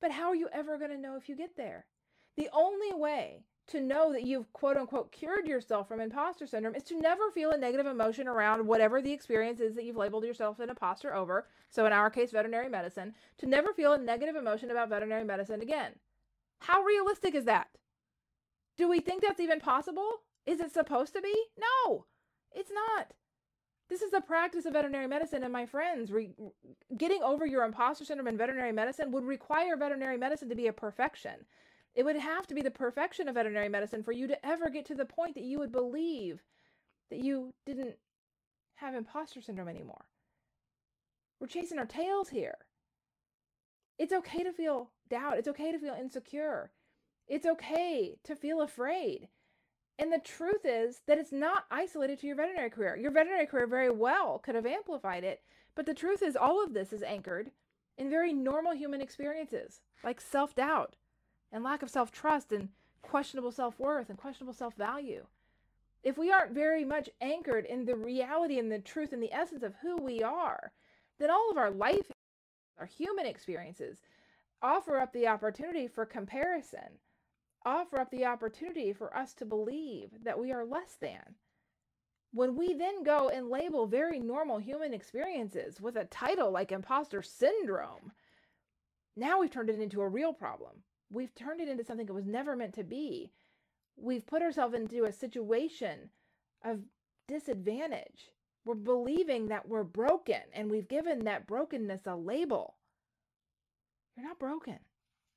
But 0.00 0.12
how 0.12 0.28
are 0.28 0.36
you 0.36 0.48
ever 0.52 0.78
going 0.78 0.90
to 0.90 0.98
know 0.98 1.16
if 1.16 1.28
you 1.28 1.34
get 1.34 1.56
there? 1.56 1.86
The 2.36 2.48
only 2.52 2.92
way 2.92 3.42
to 3.68 3.80
know 3.80 4.12
that 4.12 4.24
you've 4.24 4.52
quote 4.52 4.76
unquote 4.76 5.12
cured 5.12 5.46
yourself 5.46 5.88
from 5.88 6.00
imposter 6.00 6.46
syndrome 6.46 6.74
is 6.74 6.82
to 6.84 7.00
never 7.00 7.30
feel 7.30 7.50
a 7.50 7.58
negative 7.58 7.86
emotion 7.86 8.26
around 8.26 8.66
whatever 8.66 9.00
the 9.00 9.12
experience 9.12 9.60
is 9.60 9.74
that 9.74 9.84
you've 9.84 9.96
labeled 9.96 10.24
yourself 10.24 10.58
an 10.58 10.70
imposter 10.70 11.14
over. 11.14 11.46
So, 11.70 11.86
in 11.86 11.92
our 11.92 12.10
case, 12.10 12.30
veterinary 12.30 12.68
medicine, 12.68 13.14
to 13.38 13.46
never 13.46 13.72
feel 13.72 13.92
a 13.92 13.98
negative 13.98 14.36
emotion 14.36 14.70
about 14.70 14.88
veterinary 14.88 15.24
medicine 15.24 15.60
again. 15.60 15.92
How 16.60 16.82
realistic 16.82 17.34
is 17.34 17.44
that? 17.44 17.68
Do 18.76 18.88
we 18.88 19.00
think 19.00 19.22
that's 19.22 19.40
even 19.40 19.60
possible? 19.60 20.08
Is 20.46 20.60
it 20.60 20.72
supposed 20.72 21.12
to 21.14 21.20
be? 21.20 21.34
No, 21.58 22.06
it's 22.52 22.70
not. 22.72 23.12
This 23.88 24.02
is 24.02 24.10
the 24.10 24.20
practice 24.20 24.66
of 24.66 24.74
veterinary 24.74 25.06
medicine, 25.06 25.42
and 25.42 25.52
my 25.52 25.64
friends, 25.64 26.12
re- 26.12 26.34
getting 26.96 27.22
over 27.22 27.46
your 27.46 27.64
imposter 27.64 28.04
syndrome 28.04 28.28
in 28.28 28.36
veterinary 28.36 28.72
medicine 28.72 29.10
would 29.12 29.24
require 29.24 29.76
veterinary 29.76 30.18
medicine 30.18 30.48
to 30.50 30.54
be 30.54 30.66
a 30.66 30.72
perfection. 30.72 31.46
It 31.98 32.04
would 32.04 32.14
have 32.14 32.46
to 32.46 32.54
be 32.54 32.62
the 32.62 32.70
perfection 32.70 33.26
of 33.26 33.34
veterinary 33.34 33.68
medicine 33.68 34.04
for 34.04 34.12
you 34.12 34.28
to 34.28 34.46
ever 34.46 34.70
get 34.70 34.86
to 34.86 34.94
the 34.94 35.04
point 35.04 35.34
that 35.34 35.42
you 35.42 35.58
would 35.58 35.72
believe 35.72 36.44
that 37.10 37.18
you 37.18 37.54
didn't 37.66 37.96
have 38.76 38.94
imposter 38.94 39.40
syndrome 39.40 39.66
anymore. 39.66 40.04
We're 41.40 41.48
chasing 41.48 41.76
our 41.76 41.86
tails 41.86 42.28
here. 42.28 42.58
It's 43.98 44.12
okay 44.12 44.44
to 44.44 44.52
feel 44.52 44.92
doubt. 45.10 45.38
It's 45.38 45.48
okay 45.48 45.72
to 45.72 45.78
feel 45.80 45.96
insecure. 46.00 46.70
It's 47.26 47.46
okay 47.46 48.20
to 48.22 48.36
feel 48.36 48.60
afraid. 48.60 49.26
And 49.98 50.12
the 50.12 50.20
truth 50.20 50.64
is 50.64 51.00
that 51.08 51.18
it's 51.18 51.32
not 51.32 51.64
isolated 51.68 52.20
to 52.20 52.28
your 52.28 52.36
veterinary 52.36 52.70
career. 52.70 52.96
Your 52.96 53.10
veterinary 53.10 53.46
career 53.46 53.66
very 53.66 53.90
well 53.90 54.38
could 54.38 54.54
have 54.54 54.66
amplified 54.66 55.24
it, 55.24 55.42
but 55.74 55.84
the 55.84 55.94
truth 55.94 56.22
is 56.22 56.36
all 56.36 56.62
of 56.62 56.74
this 56.74 56.92
is 56.92 57.02
anchored 57.02 57.50
in 57.96 58.08
very 58.08 58.32
normal 58.32 58.76
human 58.76 59.00
experiences 59.00 59.80
like 60.04 60.20
self 60.20 60.54
doubt, 60.54 60.94
and 61.52 61.64
lack 61.64 61.82
of 61.82 61.90
self 61.90 62.10
trust 62.12 62.52
and 62.52 62.68
questionable 63.02 63.52
self 63.52 63.78
worth 63.78 64.08
and 64.08 64.18
questionable 64.18 64.52
self 64.52 64.74
value. 64.74 65.26
If 66.02 66.16
we 66.16 66.30
aren't 66.30 66.52
very 66.52 66.84
much 66.84 67.10
anchored 67.20 67.64
in 67.66 67.84
the 67.84 67.96
reality 67.96 68.58
and 68.58 68.70
the 68.70 68.78
truth 68.78 69.12
and 69.12 69.22
the 69.22 69.32
essence 69.32 69.62
of 69.62 69.74
who 69.82 69.96
we 69.96 70.22
are, 70.22 70.72
then 71.18 71.30
all 71.30 71.50
of 71.50 71.56
our 71.56 71.70
life, 71.70 72.12
our 72.78 72.86
human 72.86 73.26
experiences, 73.26 74.00
offer 74.62 74.98
up 74.98 75.12
the 75.12 75.26
opportunity 75.26 75.88
for 75.88 76.06
comparison, 76.06 76.98
offer 77.64 77.98
up 77.98 78.10
the 78.10 78.24
opportunity 78.24 78.92
for 78.92 79.14
us 79.16 79.34
to 79.34 79.44
believe 79.44 80.10
that 80.22 80.38
we 80.38 80.52
are 80.52 80.64
less 80.64 80.96
than. 81.00 81.34
When 82.32 82.56
we 82.56 82.74
then 82.74 83.02
go 83.02 83.30
and 83.30 83.48
label 83.48 83.86
very 83.86 84.20
normal 84.20 84.58
human 84.58 84.92
experiences 84.92 85.80
with 85.80 85.96
a 85.96 86.04
title 86.04 86.50
like 86.50 86.72
imposter 86.72 87.22
syndrome, 87.22 88.12
now 89.16 89.40
we've 89.40 89.50
turned 89.50 89.70
it 89.70 89.80
into 89.80 90.02
a 90.02 90.08
real 90.08 90.32
problem 90.32 90.82
we've 91.10 91.34
turned 91.34 91.60
it 91.60 91.68
into 91.68 91.84
something 91.84 92.08
it 92.08 92.14
was 92.14 92.26
never 92.26 92.56
meant 92.56 92.74
to 92.74 92.84
be. 92.84 93.32
We've 93.96 94.26
put 94.26 94.42
ourselves 94.42 94.74
into 94.74 95.04
a 95.04 95.12
situation 95.12 96.10
of 96.64 96.80
disadvantage. 97.26 98.30
We're 98.64 98.74
believing 98.74 99.48
that 99.48 99.68
we're 99.68 99.84
broken 99.84 100.40
and 100.52 100.70
we've 100.70 100.88
given 100.88 101.24
that 101.24 101.46
brokenness 101.46 102.06
a 102.06 102.14
label. 102.14 102.74
You're 104.16 104.26
not 104.26 104.38
broken. 104.38 104.78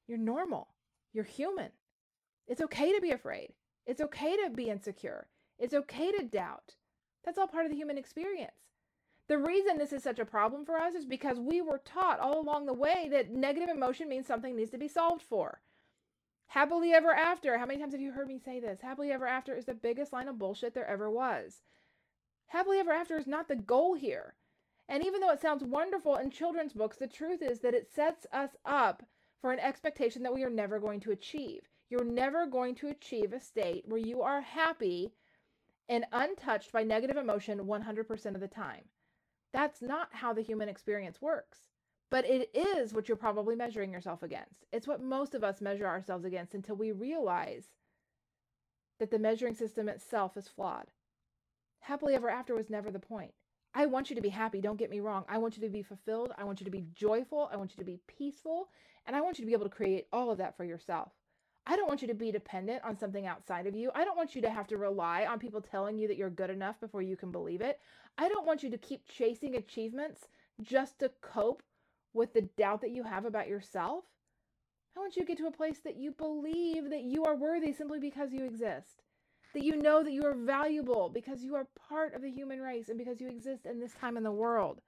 You're 0.07 0.17
normal. 0.17 0.67
You're 1.13 1.23
human. 1.23 1.69
It's 2.47 2.61
okay 2.61 2.93
to 2.93 3.01
be 3.01 3.11
afraid. 3.11 3.53
It's 3.85 4.01
okay 4.01 4.35
to 4.37 4.49
be 4.49 4.69
insecure. 4.69 5.27
It's 5.57 5.73
okay 5.73 6.11
to 6.11 6.23
doubt. 6.23 6.75
That's 7.23 7.37
all 7.37 7.47
part 7.47 7.65
of 7.65 7.71
the 7.71 7.77
human 7.77 7.97
experience. 7.97 8.51
The 9.31 9.37
reason 9.37 9.77
this 9.77 9.93
is 9.93 10.03
such 10.03 10.19
a 10.19 10.25
problem 10.25 10.65
for 10.65 10.77
us 10.77 10.93
is 10.93 11.05
because 11.05 11.39
we 11.39 11.61
were 11.61 11.77
taught 11.85 12.19
all 12.19 12.41
along 12.41 12.65
the 12.65 12.73
way 12.73 13.07
that 13.13 13.31
negative 13.31 13.69
emotion 13.69 14.09
means 14.09 14.27
something 14.27 14.57
needs 14.57 14.71
to 14.71 14.77
be 14.77 14.89
solved 14.89 15.21
for. 15.21 15.61
Happily 16.47 16.91
ever 16.91 17.13
after. 17.13 17.57
How 17.57 17.65
many 17.65 17.79
times 17.79 17.93
have 17.93 18.01
you 18.01 18.11
heard 18.11 18.27
me 18.27 18.39
say 18.43 18.59
this? 18.59 18.81
Happily 18.81 19.09
ever 19.09 19.25
after 19.25 19.55
is 19.55 19.63
the 19.63 19.73
biggest 19.73 20.11
line 20.11 20.27
of 20.27 20.37
bullshit 20.37 20.73
there 20.73 20.85
ever 20.85 21.09
was. 21.09 21.61
Happily 22.47 22.79
ever 22.79 22.91
after 22.91 23.15
is 23.15 23.25
not 23.25 23.47
the 23.47 23.55
goal 23.55 23.93
here. 23.93 24.35
And 24.89 25.01
even 25.05 25.21
though 25.21 25.31
it 25.31 25.39
sounds 25.39 25.63
wonderful 25.63 26.17
in 26.17 26.29
children's 26.29 26.73
books, 26.73 26.97
the 26.97 27.07
truth 27.07 27.41
is 27.41 27.61
that 27.61 27.73
it 27.73 27.89
sets 27.89 28.27
us 28.33 28.57
up 28.65 29.01
for 29.39 29.53
an 29.53 29.59
expectation 29.59 30.23
that 30.23 30.33
we 30.33 30.43
are 30.43 30.49
never 30.49 30.77
going 30.77 30.99
to 30.99 31.11
achieve. 31.11 31.69
You're 31.89 32.03
never 32.03 32.47
going 32.47 32.75
to 32.75 32.89
achieve 32.89 33.31
a 33.31 33.39
state 33.39 33.85
where 33.87 33.97
you 33.97 34.23
are 34.23 34.41
happy 34.41 35.13
and 35.87 36.03
untouched 36.11 36.73
by 36.73 36.83
negative 36.83 37.15
emotion 37.15 37.59
100% 37.59 38.35
of 38.35 38.41
the 38.41 38.49
time. 38.49 38.83
That's 39.53 39.81
not 39.81 40.09
how 40.11 40.33
the 40.33 40.41
human 40.41 40.69
experience 40.69 41.21
works. 41.21 41.59
But 42.09 42.25
it 42.25 42.49
is 42.53 42.93
what 42.93 43.07
you're 43.07 43.15
probably 43.15 43.55
measuring 43.55 43.91
yourself 43.91 44.21
against. 44.21 44.65
It's 44.73 44.87
what 44.87 45.01
most 45.01 45.33
of 45.33 45.43
us 45.43 45.61
measure 45.61 45.87
ourselves 45.87 46.25
against 46.25 46.53
until 46.53 46.75
we 46.75 46.91
realize 46.91 47.67
that 48.99 49.11
the 49.11 49.19
measuring 49.19 49.55
system 49.55 49.87
itself 49.87 50.35
is 50.35 50.49
flawed. 50.49 50.87
Happily 51.79 52.13
ever 52.13 52.29
after 52.29 52.53
was 52.53 52.69
never 52.69 52.91
the 52.91 52.99
point. 52.99 53.33
I 53.73 53.85
want 53.85 54.09
you 54.09 54.15
to 54.17 54.21
be 54.21 54.29
happy, 54.29 54.59
don't 54.59 54.77
get 54.77 54.89
me 54.89 54.99
wrong. 54.99 55.23
I 55.29 55.37
want 55.37 55.55
you 55.55 55.63
to 55.63 55.69
be 55.69 55.81
fulfilled. 55.81 56.33
I 56.37 56.43
want 56.43 56.59
you 56.59 56.65
to 56.65 56.71
be 56.71 56.85
joyful. 56.93 57.49
I 57.51 57.55
want 57.55 57.71
you 57.71 57.77
to 57.77 57.89
be 57.89 58.01
peaceful. 58.07 58.67
And 59.07 59.15
I 59.15 59.21
want 59.21 59.39
you 59.39 59.45
to 59.45 59.47
be 59.47 59.53
able 59.53 59.65
to 59.65 59.75
create 59.75 60.07
all 60.11 60.29
of 60.29 60.37
that 60.39 60.57
for 60.57 60.65
yourself. 60.65 61.13
I 61.67 61.75
don't 61.75 61.87
want 61.87 62.01
you 62.01 62.07
to 62.07 62.15
be 62.15 62.31
dependent 62.31 62.83
on 62.83 62.97
something 62.97 63.27
outside 63.27 63.67
of 63.67 63.75
you. 63.75 63.91
I 63.93 64.03
don't 64.03 64.17
want 64.17 64.35
you 64.35 64.41
to 64.41 64.49
have 64.49 64.67
to 64.67 64.77
rely 64.77 65.25
on 65.25 65.37
people 65.37 65.61
telling 65.61 65.99
you 65.99 66.07
that 66.07 66.17
you're 66.17 66.29
good 66.31 66.49
enough 66.49 66.79
before 66.79 67.03
you 67.03 67.15
can 67.15 67.31
believe 67.31 67.61
it. 67.61 67.79
I 68.17 68.29
don't 68.29 68.47
want 68.47 68.63
you 68.63 68.71
to 68.71 68.77
keep 68.77 69.07
chasing 69.07 69.55
achievements 69.55 70.27
just 70.61 70.99
to 70.99 71.11
cope 71.21 71.61
with 72.13 72.33
the 72.33 72.41
doubt 72.57 72.81
that 72.81 72.91
you 72.91 73.03
have 73.03 73.25
about 73.25 73.47
yourself. 73.47 74.05
I 74.95 74.99
want 74.99 75.15
you 75.15 75.21
to 75.21 75.27
get 75.27 75.37
to 75.37 75.47
a 75.47 75.51
place 75.51 75.79
that 75.83 75.97
you 75.97 76.11
believe 76.11 76.89
that 76.89 77.03
you 77.03 77.23
are 77.25 77.35
worthy 77.35 77.71
simply 77.71 77.99
because 77.99 78.33
you 78.33 78.43
exist. 78.43 79.03
That 79.53 79.63
you 79.63 79.75
know 79.75 80.03
that 80.03 80.13
you 80.13 80.25
are 80.25 80.33
valuable 80.33 81.09
because 81.09 81.43
you 81.43 81.55
are 81.55 81.67
part 81.89 82.15
of 82.15 82.21
the 82.21 82.31
human 82.31 82.59
race 82.59 82.89
and 82.89 82.97
because 82.97 83.21
you 83.21 83.29
exist 83.29 83.65
in 83.65 83.79
this 83.79 83.93
time 83.93 84.17
in 84.17 84.23
the 84.23 84.31
world. 84.31 84.81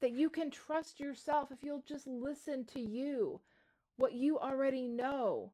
That 0.00 0.12
you 0.12 0.30
can 0.30 0.50
trust 0.50 1.00
yourself 1.00 1.50
if 1.50 1.62
you'll 1.62 1.84
just 1.86 2.06
listen 2.06 2.64
to 2.74 2.80
you. 2.80 3.40
What 3.96 4.12
you 4.12 4.38
already 4.38 4.86
know 4.86 5.52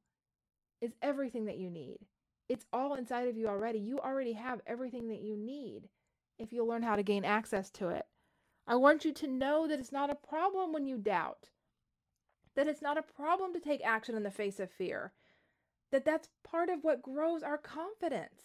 is 0.82 0.92
everything 1.00 1.46
that 1.46 1.56
you 1.56 1.70
need. 1.70 1.98
It's 2.48 2.66
all 2.72 2.94
inside 2.94 3.28
of 3.28 3.36
you 3.38 3.48
already. 3.48 3.78
You 3.78 3.98
already 4.00 4.34
have 4.34 4.60
everything 4.66 5.08
that 5.08 5.22
you 5.22 5.36
need 5.36 5.88
if 6.38 6.52
you'll 6.52 6.66
learn 6.66 6.82
how 6.82 6.96
to 6.96 7.02
gain 7.02 7.24
access 7.24 7.70
to 7.70 7.88
it. 7.88 8.04
I 8.66 8.76
want 8.76 9.04
you 9.04 9.12
to 9.14 9.26
know 9.26 9.66
that 9.66 9.78
it's 9.78 9.92
not 9.92 10.10
a 10.10 10.14
problem 10.14 10.72
when 10.72 10.86
you 10.86 10.98
doubt, 10.98 11.48
that 12.54 12.66
it's 12.66 12.82
not 12.82 12.98
a 12.98 13.02
problem 13.02 13.52
to 13.54 13.60
take 13.60 13.84
action 13.84 14.16
in 14.16 14.22
the 14.22 14.30
face 14.30 14.60
of 14.60 14.70
fear, 14.70 15.12
that 15.92 16.04
that's 16.04 16.28
part 16.44 16.68
of 16.68 16.82
what 16.82 17.02
grows 17.02 17.42
our 17.42 17.58
confidence. 17.58 18.42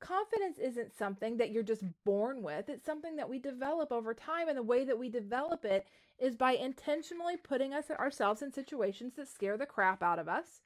Confidence 0.00 0.58
isn't 0.58 0.96
something 0.96 1.38
that 1.38 1.50
you're 1.50 1.62
just 1.62 1.84
born 2.04 2.42
with, 2.42 2.68
it's 2.68 2.84
something 2.84 3.16
that 3.16 3.28
we 3.28 3.38
develop 3.38 3.90
over 3.90 4.12
time. 4.12 4.48
And 4.48 4.58
the 4.58 4.62
way 4.62 4.84
that 4.84 4.98
we 4.98 5.08
develop 5.08 5.64
it 5.64 5.86
is 6.18 6.36
by 6.36 6.52
intentionally 6.52 7.36
putting 7.36 7.72
us 7.72 7.90
ourselves 7.90 8.42
in 8.42 8.52
situations 8.52 9.14
that 9.16 9.28
scare 9.28 9.56
the 9.56 9.66
crap 9.66 10.02
out 10.02 10.18
of 10.18 10.28
us 10.28 10.60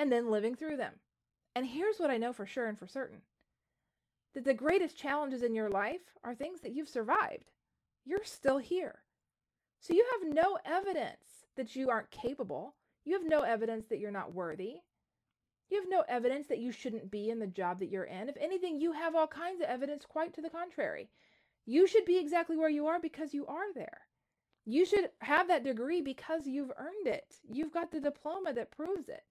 and 0.00 0.10
then 0.10 0.30
living 0.30 0.54
through 0.54 0.78
them. 0.78 0.94
And 1.54 1.66
here's 1.66 1.98
what 1.98 2.10
I 2.10 2.16
know 2.16 2.32
for 2.32 2.46
sure 2.46 2.66
and 2.66 2.78
for 2.78 2.86
certain 2.86 3.20
that 4.32 4.44
the 4.44 4.54
greatest 4.54 4.96
challenges 4.96 5.42
in 5.42 5.54
your 5.54 5.68
life 5.68 6.00
are 6.24 6.34
things 6.34 6.60
that 6.60 6.72
you've 6.72 6.88
survived. 6.88 7.50
You're 8.06 8.24
still 8.24 8.58
here. 8.58 9.00
So 9.80 9.92
you 9.92 10.06
have 10.12 10.32
no 10.32 10.56
evidence 10.64 11.44
that 11.56 11.76
you 11.76 11.90
aren't 11.90 12.10
capable. 12.10 12.76
You 13.04 13.12
have 13.14 13.28
no 13.28 13.40
evidence 13.40 13.88
that 13.88 13.98
you're 13.98 14.10
not 14.10 14.32
worthy. 14.32 14.76
You 15.68 15.80
have 15.80 15.90
no 15.90 16.04
evidence 16.08 16.46
that 16.46 16.60
you 16.60 16.72
shouldn't 16.72 17.10
be 17.10 17.28
in 17.28 17.40
the 17.40 17.46
job 17.46 17.80
that 17.80 17.90
you're 17.90 18.04
in. 18.04 18.28
If 18.28 18.36
anything, 18.40 18.80
you 18.80 18.92
have 18.92 19.14
all 19.14 19.26
kinds 19.26 19.60
of 19.60 19.68
evidence 19.68 20.06
quite 20.08 20.32
to 20.34 20.40
the 20.40 20.48
contrary. 20.48 21.10
You 21.66 21.86
should 21.86 22.06
be 22.06 22.18
exactly 22.18 22.56
where 22.56 22.70
you 22.70 22.86
are 22.86 23.00
because 23.00 23.34
you 23.34 23.46
are 23.48 23.74
there. 23.74 24.02
You 24.64 24.86
should 24.86 25.10
have 25.20 25.48
that 25.48 25.64
degree 25.64 26.00
because 26.00 26.46
you've 26.46 26.72
earned 26.78 27.06
it. 27.06 27.34
You've 27.52 27.72
got 27.72 27.90
the 27.90 28.00
diploma 28.00 28.54
that 28.54 28.70
proves 28.70 29.08
it. 29.08 29.24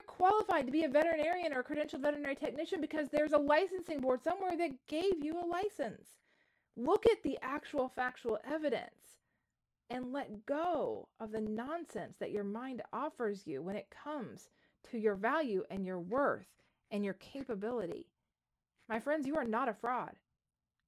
You're 0.00 0.06
qualified 0.06 0.64
to 0.64 0.72
be 0.72 0.84
a 0.84 0.88
veterinarian 0.88 1.52
or 1.52 1.60
a 1.60 1.64
credentialed 1.64 2.00
veterinary 2.00 2.34
technician 2.34 2.80
because 2.80 3.10
there's 3.10 3.34
a 3.34 3.38
licensing 3.38 4.00
board 4.00 4.24
somewhere 4.24 4.56
that 4.56 4.86
gave 4.88 5.22
you 5.22 5.38
a 5.38 5.44
license. 5.44 6.08
Look 6.74 7.04
at 7.06 7.22
the 7.22 7.38
actual 7.42 7.90
factual 7.94 8.38
evidence 8.50 9.18
and 9.90 10.10
let 10.10 10.46
go 10.46 11.08
of 11.18 11.32
the 11.32 11.42
nonsense 11.42 12.16
that 12.18 12.30
your 12.30 12.44
mind 12.44 12.80
offers 12.94 13.46
you 13.46 13.60
when 13.60 13.76
it 13.76 13.90
comes 13.90 14.48
to 14.90 14.98
your 14.98 15.16
value 15.16 15.64
and 15.70 15.84
your 15.84 16.00
worth 16.00 16.48
and 16.90 17.04
your 17.04 17.14
capability. 17.14 18.06
My 18.88 19.00
friends, 19.00 19.26
you 19.26 19.36
are 19.36 19.44
not 19.44 19.68
a 19.68 19.74
fraud. 19.74 20.12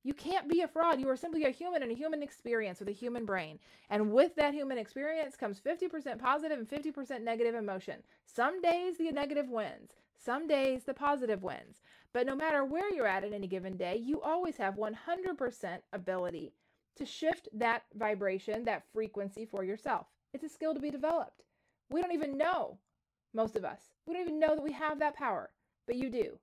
You 0.04 0.14
can't 0.14 0.48
be 0.48 0.62
a 0.62 0.68
fraud. 0.68 1.00
You 1.00 1.08
are 1.10 1.16
simply 1.16 1.44
a 1.44 1.50
human 1.50 1.82
and 1.82 1.92
a 1.92 1.94
human 1.94 2.22
experience 2.22 2.80
with 2.80 2.88
a 2.88 2.92
human 2.92 3.24
brain. 3.24 3.60
And 3.88 4.12
with 4.12 4.34
that 4.34 4.52
human 4.52 4.78
experience 4.78 5.36
comes 5.36 5.60
50% 5.60 6.18
positive 6.18 6.58
and 6.58 6.68
50% 6.68 7.22
negative 7.22 7.54
emotion. 7.54 8.02
Some 8.26 8.60
days 8.60 8.98
the 8.98 9.12
negative 9.12 9.48
wins, 9.48 9.92
some 10.16 10.48
days 10.48 10.84
the 10.84 10.94
positive 10.94 11.42
wins. 11.42 11.82
But 12.12 12.26
no 12.26 12.34
matter 12.34 12.64
where 12.64 12.92
you're 12.92 13.06
at 13.06 13.24
at 13.24 13.32
any 13.32 13.46
given 13.46 13.76
day, 13.76 13.96
you 13.96 14.20
always 14.20 14.56
have 14.56 14.74
100% 14.74 15.78
ability 15.92 16.52
to 16.96 17.06
shift 17.06 17.48
that 17.54 17.84
vibration, 17.94 18.64
that 18.64 18.84
frequency 18.92 19.46
for 19.46 19.64
yourself. 19.64 20.06
It's 20.34 20.44
a 20.44 20.48
skill 20.48 20.74
to 20.74 20.80
be 20.80 20.90
developed. 20.90 21.42
We 21.90 22.02
don't 22.02 22.12
even 22.12 22.36
know, 22.36 22.78
most 23.34 23.56
of 23.56 23.64
us, 23.64 23.80
we 24.06 24.14
don't 24.14 24.22
even 24.22 24.40
know 24.40 24.54
that 24.56 24.64
we 24.64 24.72
have 24.72 24.98
that 24.98 25.16
power, 25.16 25.50
but 25.86 25.96
you 25.96 26.10
do. 26.10 26.38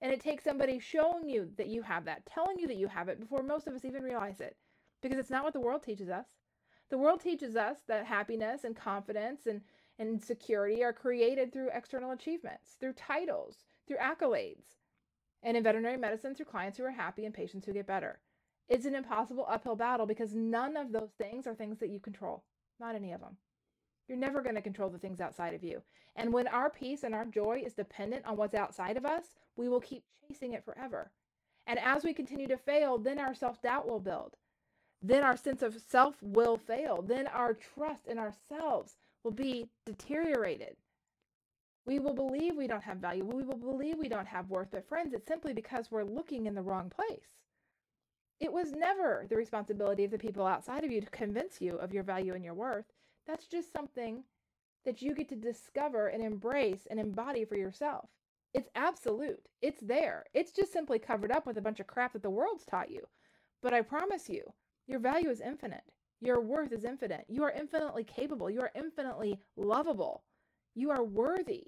And 0.00 0.12
it 0.12 0.20
takes 0.20 0.44
somebody 0.44 0.78
showing 0.78 1.28
you 1.28 1.50
that 1.56 1.66
you 1.68 1.82
have 1.82 2.04
that, 2.04 2.24
telling 2.26 2.58
you 2.58 2.68
that 2.68 2.76
you 2.76 2.86
have 2.88 3.08
it 3.08 3.18
before 3.18 3.42
most 3.42 3.66
of 3.66 3.74
us 3.74 3.84
even 3.84 4.02
realize 4.02 4.40
it, 4.40 4.56
because 5.02 5.18
it's 5.18 5.30
not 5.30 5.44
what 5.44 5.52
the 5.52 5.60
world 5.60 5.82
teaches 5.82 6.08
us. 6.08 6.26
The 6.90 6.98
world 6.98 7.20
teaches 7.20 7.56
us 7.56 7.78
that 7.88 8.06
happiness 8.06 8.64
and 8.64 8.76
confidence 8.76 9.46
and, 9.46 9.60
and 9.98 10.22
security 10.22 10.84
are 10.84 10.92
created 10.92 11.52
through 11.52 11.70
external 11.74 12.12
achievements, 12.12 12.76
through 12.78 12.94
titles, 12.94 13.64
through 13.86 13.98
accolades, 13.98 14.76
and 15.42 15.56
in 15.56 15.62
veterinary 15.62 15.96
medicine, 15.96 16.34
through 16.34 16.46
clients 16.46 16.78
who 16.78 16.84
are 16.84 16.90
happy 16.90 17.24
and 17.24 17.34
patients 17.34 17.66
who 17.66 17.72
get 17.72 17.86
better. 17.86 18.20
It's 18.68 18.86
an 18.86 18.94
impossible 18.94 19.46
uphill 19.48 19.76
battle 19.76 20.06
because 20.06 20.34
none 20.34 20.76
of 20.76 20.92
those 20.92 21.10
things 21.18 21.46
are 21.46 21.54
things 21.54 21.78
that 21.78 21.90
you 21.90 22.00
control. 22.00 22.44
Not 22.78 22.94
any 22.94 23.12
of 23.12 23.20
them. 23.20 23.36
You're 24.08 24.18
never 24.18 24.42
going 24.42 24.54
to 24.54 24.62
control 24.62 24.88
the 24.88 24.98
things 24.98 25.20
outside 25.20 25.54
of 25.54 25.62
you. 25.62 25.82
And 26.16 26.32
when 26.32 26.48
our 26.48 26.70
peace 26.70 27.04
and 27.04 27.14
our 27.14 27.26
joy 27.26 27.62
is 27.64 27.74
dependent 27.74 28.24
on 28.24 28.36
what's 28.36 28.54
outside 28.54 28.96
of 28.96 29.04
us, 29.04 29.36
we 29.56 29.68
will 29.68 29.80
keep 29.80 30.02
chasing 30.26 30.54
it 30.54 30.64
forever. 30.64 31.10
And 31.66 31.78
as 31.78 32.02
we 32.02 32.14
continue 32.14 32.48
to 32.48 32.56
fail, 32.56 32.96
then 32.96 33.18
our 33.18 33.34
self 33.34 33.60
doubt 33.60 33.88
will 33.88 34.00
build. 34.00 34.36
Then 35.02 35.22
our 35.22 35.36
sense 35.36 35.62
of 35.62 35.78
self 35.78 36.16
will 36.22 36.56
fail. 36.56 37.02
Then 37.02 37.26
our 37.28 37.54
trust 37.54 38.06
in 38.06 38.18
ourselves 38.18 38.96
will 39.22 39.32
be 39.32 39.68
deteriorated. 39.84 40.76
We 41.84 41.98
will 41.98 42.14
believe 42.14 42.56
we 42.56 42.66
don't 42.66 42.82
have 42.82 42.98
value. 42.98 43.24
We 43.24 43.44
will 43.44 43.56
believe 43.56 43.96
we 43.98 44.08
don't 44.08 44.26
have 44.26 44.50
worth. 44.50 44.68
But, 44.70 44.88
friends, 44.88 45.14
it's 45.14 45.26
simply 45.26 45.52
because 45.52 45.90
we're 45.90 46.04
looking 46.04 46.46
in 46.46 46.54
the 46.54 46.62
wrong 46.62 46.90
place. 46.90 47.28
It 48.40 48.52
was 48.52 48.72
never 48.72 49.26
the 49.28 49.36
responsibility 49.36 50.04
of 50.04 50.10
the 50.10 50.18
people 50.18 50.46
outside 50.46 50.84
of 50.84 50.92
you 50.92 51.00
to 51.00 51.10
convince 51.10 51.60
you 51.60 51.76
of 51.76 51.92
your 51.92 52.02
value 52.02 52.34
and 52.34 52.44
your 52.44 52.54
worth. 52.54 52.84
That's 53.28 53.46
just 53.46 53.72
something 53.72 54.24
that 54.86 55.02
you 55.02 55.14
get 55.14 55.28
to 55.28 55.36
discover 55.36 56.08
and 56.08 56.24
embrace 56.24 56.86
and 56.90 56.98
embody 56.98 57.44
for 57.44 57.56
yourself. 57.56 58.08
It's 58.54 58.70
absolute. 58.74 59.42
It's 59.60 59.82
there. 59.82 60.24
It's 60.32 60.52
just 60.52 60.72
simply 60.72 60.98
covered 60.98 61.30
up 61.30 61.46
with 61.46 61.58
a 61.58 61.62
bunch 61.62 61.78
of 61.78 61.86
crap 61.86 62.14
that 62.14 62.22
the 62.22 62.30
world's 62.30 62.64
taught 62.64 62.90
you. 62.90 63.02
But 63.62 63.74
I 63.74 63.82
promise 63.82 64.30
you, 64.30 64.42
your 64.86 64.98
value 64.98 65.28
is 65.28 65.42
infinite. 65.42 65.84
Your 66.22 66.40
worth 66.40 66.72
is 66.72 66.84
infinite. 66.84 67.26
You 67.28 67.44
are 67.44 67.52
infinitely 67.52 68.04
capable. 68.04 68.48
You 68.48 68.62
are 68.62 68.72
infinitely 68.74 69.38
lovable. 69.56 70.24
You 70.74 70.90
are 70.90 71.04
worthy. 71.04 71.64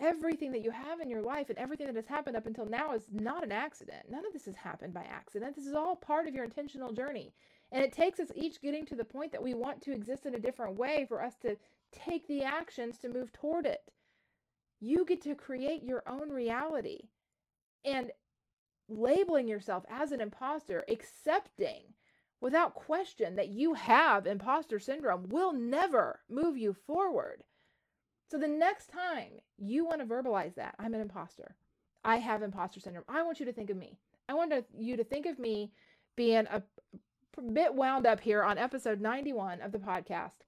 Everything 0.00 0.52
that 0.52 0.62
you 0.62 0.70
have 0.70 1.00
in 1.00 1.10
your 1.10 1.22
life 1.22 1.48
and 1.48 1.58
everything 1.58 1.86
that 1.86 1.96
has 1.96 2.06
happened 2.06 2.36
up 2.36 2.46
until 2.46 2.66
now 2.66 2.92
is 2.92 3.08
not 3.10 3.42
an 3.42 3.50
accident. 3.50 4.08
None 4.08 4.24
of 4.24 4.32
this 4.32 4.44
has 4.46 4.54
happened 4.54 4.94
by 4.94 5.02
accident. 5.02 5.56
This 5.56 5.66
is 5.66 5.74
all 5.74 5.96
part 5.96 6.28
of 6.28 6.34
your 6.34 6.44
intentional 6.44 6.92
journey. 6.92 7.32
And 7.72 7.82
it 7.82 7.92
takes 7.92 8.20
us 8.20 8.30
each 8.34 8.62
getting 8.62 8.86
to 8.86 8.94
the 8.94 9.04
point 9.04 9.32
that 9.32 9.42
we 9.42 9.54
want 9.54 9.82
to 9.82 9.92
exist 9.92 10.24
in 10.24 10.34
a 10.34 10.40
different 10.40 10.76
way 10.76 11.04
for 11.08 11.22
us 11.22 11.34
to 11.42 11.56
take 11.92 12.26
the 12.28 12.44
actions 12.44 12.98
to 12.98 13.08
move 13.08 13.32
toward 13.32 13.66
it. 13.66 13.90
You 14.80 15.04
get 15.04 15.20
to 15.22 15.34
create 15.34 15.82
your 15.82 16.04
own 16.08 16.30
reality. 16.30 17.08
And 17.84 18.12
labeling 18.88 19.48
yourself 19.48 19.84
as 19.88 20.12
an 20.12 20.20
imposter, 20.20 20.84
accepting 20.88 21.82
without 22.40 22.74
question 22.74 23.36
that 23.36 23.48
you 23.48 23.74
have 23.74 24.26
imposter 24.26 24.78
syndrome 24.78 25.28
will 25.28 25.52
never 25.52 26.20
move 26.28 26.56
you 26.56 26.72
forward. 26.72 27.42
So 28.30 28.38
the 28.38 28.48
next 28.48 28.92
time 28.92 29.32
you 29.56 29.86
want 29.86 30.00
to 30.00 30.06
verbalize 30.06 30.54
that, 30.56 30.74
I'm 30.78 30.94
an 30.94 31.00
imposter. 31.00 31.56
I 32.04 32.16
have 32.16 32.42
imposter 32.42 32.78
syndrome. 32.78 33.04
I 33.08 33.22
want 33.22 33.40
you 33.40 33.46
to 33.46 33.52
think 33.52 33.70
of 33.70 33.76
me. 33.76 33.98
I 34.28 34.34
want 34.34 34.52
you 34.78 34.96
to 34.96 35.04
think 35.04 35.26
of 35.26 35.38
me 35.38 35.72
being 36.16 36.46
a 36.46 36.62
bit 37.52 37.74
wound 37.74 38.06
up 38.06 38.20
here 38.20 38.42
on 38.42 38.58
episode 38.58 39.00
91 39.00 39.62
of 39.62 39.72
the 39.72 39.78
podcast. 39.78 40.44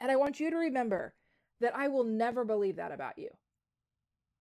And 0.00 0.10
I 0.10 0.16
want 0.16 0.40
you 0.40 0.50
to 0.50 0.56
remember 0.56 1.14
that 1.60 1.76
I 1.76 1.88
will 1.88 2.04
never 2.04 2.44
believe 2.44 2.76
that 2.76 2.92
about 2.92 3.18
you. 3.18 3.28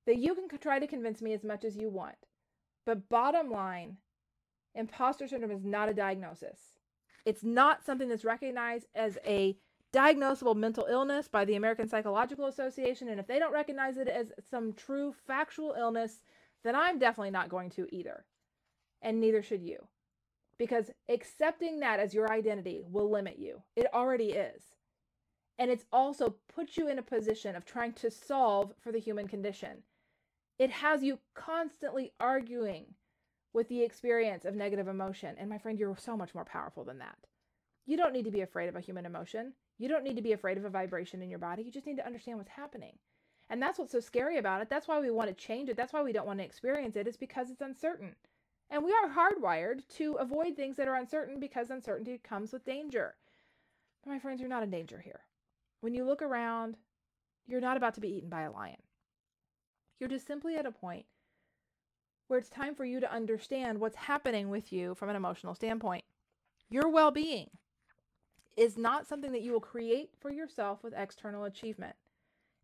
That 0.06 0.18
you 0.18 0.36
can 0.36 0.48
try 0.60 0.80
to 0.80 0.88
convince 0.88 1.22
me 1.22 1.34
as 1.34 1.44
much 1.44 1.66
as 1.66 1.76
you 1.76 1.90
want. 1.90 2.16
But 2.86 3.10
bottom 3.10 3.50
line, 3.50 3.98
imposter 4.76 5.28
syndrome 5.28 5.52
is 5.52 5.66
not 5.66 5.90
a 5.90 5.94
diagnosis. 5.94 6.60
It's 7.26 7.44
not 7.44 7.84
something 7.86 8.08
that's 8.08 8.24
recognized 8.24 8.86
as 8.94 9.18
a 9.26 9.58
diagnosable 9.96 10.56
mental 10.56 10.86
illness 10.90 11.30
by 11.30 11.46
the 11.46 11.56
American 11.56 11.88
Psychological 11.88 12.48
Association. 12.48 13.08
And 13.08 13.20
if 13.20 13.28
they 13.28 13.40
don't 13.40 13.54
recognize 13.54 13.96
it 13.98 14.10
as 14.10 14.34
some 14.50 14.74
true 14.74 15.16
factual 15.26 15.74
illness, 15.78 16.22
then 16.64 16.76
I'm 16.76 17.00
definitely 17.00 17.32
not 17.32 17.50
going 17.50 17.70
to 17.72 17.88
either. 17.96 18.26
And 19.02 19.22
neither 19.22 19.42
should 19.42 19.64
you. 19.64 19.88
Because 20.58 20.92
accepting 21.08 21.80
that 21.80 22.00
as 22.00 22.14
your 22.14 22.32
identity 22.32 22.82
will 22.86 23.10
limit 23.10 23.40
you. 23.40 23.62
It 23.76 23.88
already 23.94 24.32
is. 24.32 24.64
And 25.58 25.72
it's 25.72 25.86
also 25.94 26.36
put 26.54 26.76
you 26.76 26.90
in 26.90 27.00
a 27.00 27.04
position 27.04 27.56
of 27.56 27.64
trying 27.64 27.94
to 27.94 28.12
solve 28.12 28.74
for 28.82 28.92
the 28.92 29.00
human 29.00 29.28
condition. 29.28 29.84
It 30.60 30.70
has 30.72 31.04
you 31.04 31.20
constantly 31.34 32.12
arguing 32.20 32.86
with 33.54 33.70
the 33.70 33.84
experience 33.84 34.44
of 34.44 34.56
negative 34.56 34.90
emotion. 34.90 35.36
And 35.40 35.50
my 35.50 35.58
friend, 35.58 35.80
you're 35.80 35.96
so 35.98 36.18
much 36.18 36.36
more 36.36 36.44
powerful 36.44 36.84
than 36.84 37.00
that. 37.00 37.18
You 37.86 37.96
don't 37.96 38.12
need 38.12 38.26
to 38.26 38.32
be 38.32 38.42
afraid 38.42 38.68
of 38.68 38.76
a 38.76 38.82
human 38.82 39.06
emotion. 39.06 39.54
You 39.78 39.90
don't 39.90 40.04
need 40.04 40.16
to 40.16 40.22
be 40.22 40.32
afraid 40.32 40.58
of 40.58 40.66
a 40.66 40.70
vibration 40.70 41.22
in 41.22 41.30
your 41.30 41.40
body. 41.40 41.64
You 41.64 41.72
just 41.72 41.86
need 41.86 41.98
to 41.98 42.06
understand 42.06 42.38
what's 42.38 42.50
happening. 42.50 42.98
And 43.50 43.62
that's 43.62 43.78
what's 43.78 43.92
so 43.92 44.00
scary 44.00 44.38
about 44.38 44.62
it. 44.62 44.70
That's 44.70 44.88
why 44.88 45.00
we 45.00 45.12
want 45.12 45.30
to 45.30 45.46
change 45.46 45.70
it. 45.70 45.78
That's 45.78 45.94
why 45.94 46.02
we 46.02 46.14
don't 46.14 46.26
want 46.26 46.40
to 46.40 46.46
experience 46.46 46.96
it, 46.96 47.08
is 47.08 47.18
because 47.18 47.52
it's 47.52 47.62
uncertain. 47.62 48.16
And 48.70 48.84
we 48.84 48.92
are 48.92 49.10
hardwired 49.10 49.88
to 49.98 50.14
avoid 50.14 50.56
things 50.56 50.78
that 50.78 50.88
are 50.88 50.96
uncertain 50.96 51.40
because 51.40 51.70
uncertainty 51.70 52.20
comes 52.24 52.52
with 52.52 52.66
danger. 52.66 53.16
But 54.04 54.12
my 54.12 54.20
friends, 54.20 54.40
you're 54.40 54.50
not 54.50 54.64
in 54.64 54.72
danger 54.72 55.00
here. 55.00 55.22
When 55.82 55.94
you 55.94 56.04
look 56.04 56.22
around, 56.22 56.78
you're 57.46 57.62
not 57.62 57.78
about 57.78 57.94
to 57.96 58.02
be 58.02 58.16
eaten 58.16 58.30
by 58.30 58.42
a 58.42 58.52
lion. 58.52 58.82
You're 60.00 60.10
just 60.10 60.26
simply 60.26 60.56
at 60.56 60.66
a 60.66 60.72
point 60.72 61.06
where 62.28 62.40
it's 62.40 62.50
time 62.50 62.74
for 62.74 62.86
you 62.86 63.00
to 63.00 63.12
understand 63.12 63.80
what's 63.80 63.96
happening 63.96 64.50
with 64.50 64.74
you 64.74 64.96
from 64.96 65.10
an 65.10 65.16
emotional 65.16 65.54
standpoint. 65.54 66.04
Your 66.70 66.90
well 66.90 67.12
being 67.12 67.52
is 68.56 68.78
not 68.78 69.08
something 69.08 69.32
that 69.32 69.42
you 69.42 69.52
will 69.52 69.60
create 69.60 70.12
for 70.20 70.32
yourself 70.32 70.84
with 70.84 70.94
external 70.96 71.44
achievement. 71.44 71.96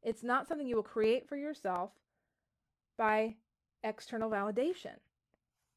It's 0.01 0.23
not 0.23 0.47
something 0.47 0.67
you 0.67 0.75
will 0.75 0.84
create 0.84 1.27
for 1.27 1.36
yourself 1.36 1.91
by 2.97 3.36
external 3.84 4.30
validation. 4.30 4.97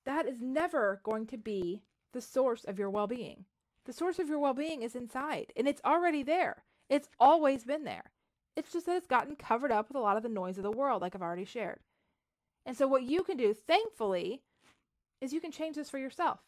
That 0.05 0.27
is 0.27 0.40
never 0.40 1.00
going 1.03 1.27
to 1.29 1.37
be 1.37 1.83
the 2.12 2.20
source 2.20 2.64
of 2.64 2.79
your 2.79 2.90
well 2.90 3.07
being. 3.07 3.44
The 3.85 3.92
source 3.92 4.18
of 4.18 4.29
your 4.29 4.38
well 4.38 4.55
being 4.55 4.83
is 4.83 4.94
inside, 4.94 5.53
and 5.57 5.68
it's 5.68 5.83
already 5.85 6.22
there. 6.22 6.64
It's 6.88 7.09
always 7.18 7.64
been 7.64 7.85
there. 7.85 8.12
It's 8.57 8.72
just 8.72 8.87
that 8.87 8.96
it's 8.96 9.07
gotten 9.07 9.37
covered 9.37 9.72
up 9.72 9.88
with 9.88 9.96
a 9.96 10.00
lot 10.00 10.16
of 10.16 10.22
the 10.22 10.29
noise 10.29 10.59
of 10.59 10.62
the 10.62 10.70
world, 10.70 11.03
like 11.03 11.14
I've 11.14 11.22
already 11.22 11.44
shared. 11.44 11.81
And 12.64 12.77
so, 12.77 12.87
what 12.87 13.03
you 13.03 13.22
can 13.24 13.37
do, 13.37 13.53
thankfully, 13.53 14.42
is 15.20 15.33
you 15.33 15.40
can 15.40 15.50
change 15.53 15.77
this 15.77 15.90
for 15.90 15.98
yourself. 15.98 16.40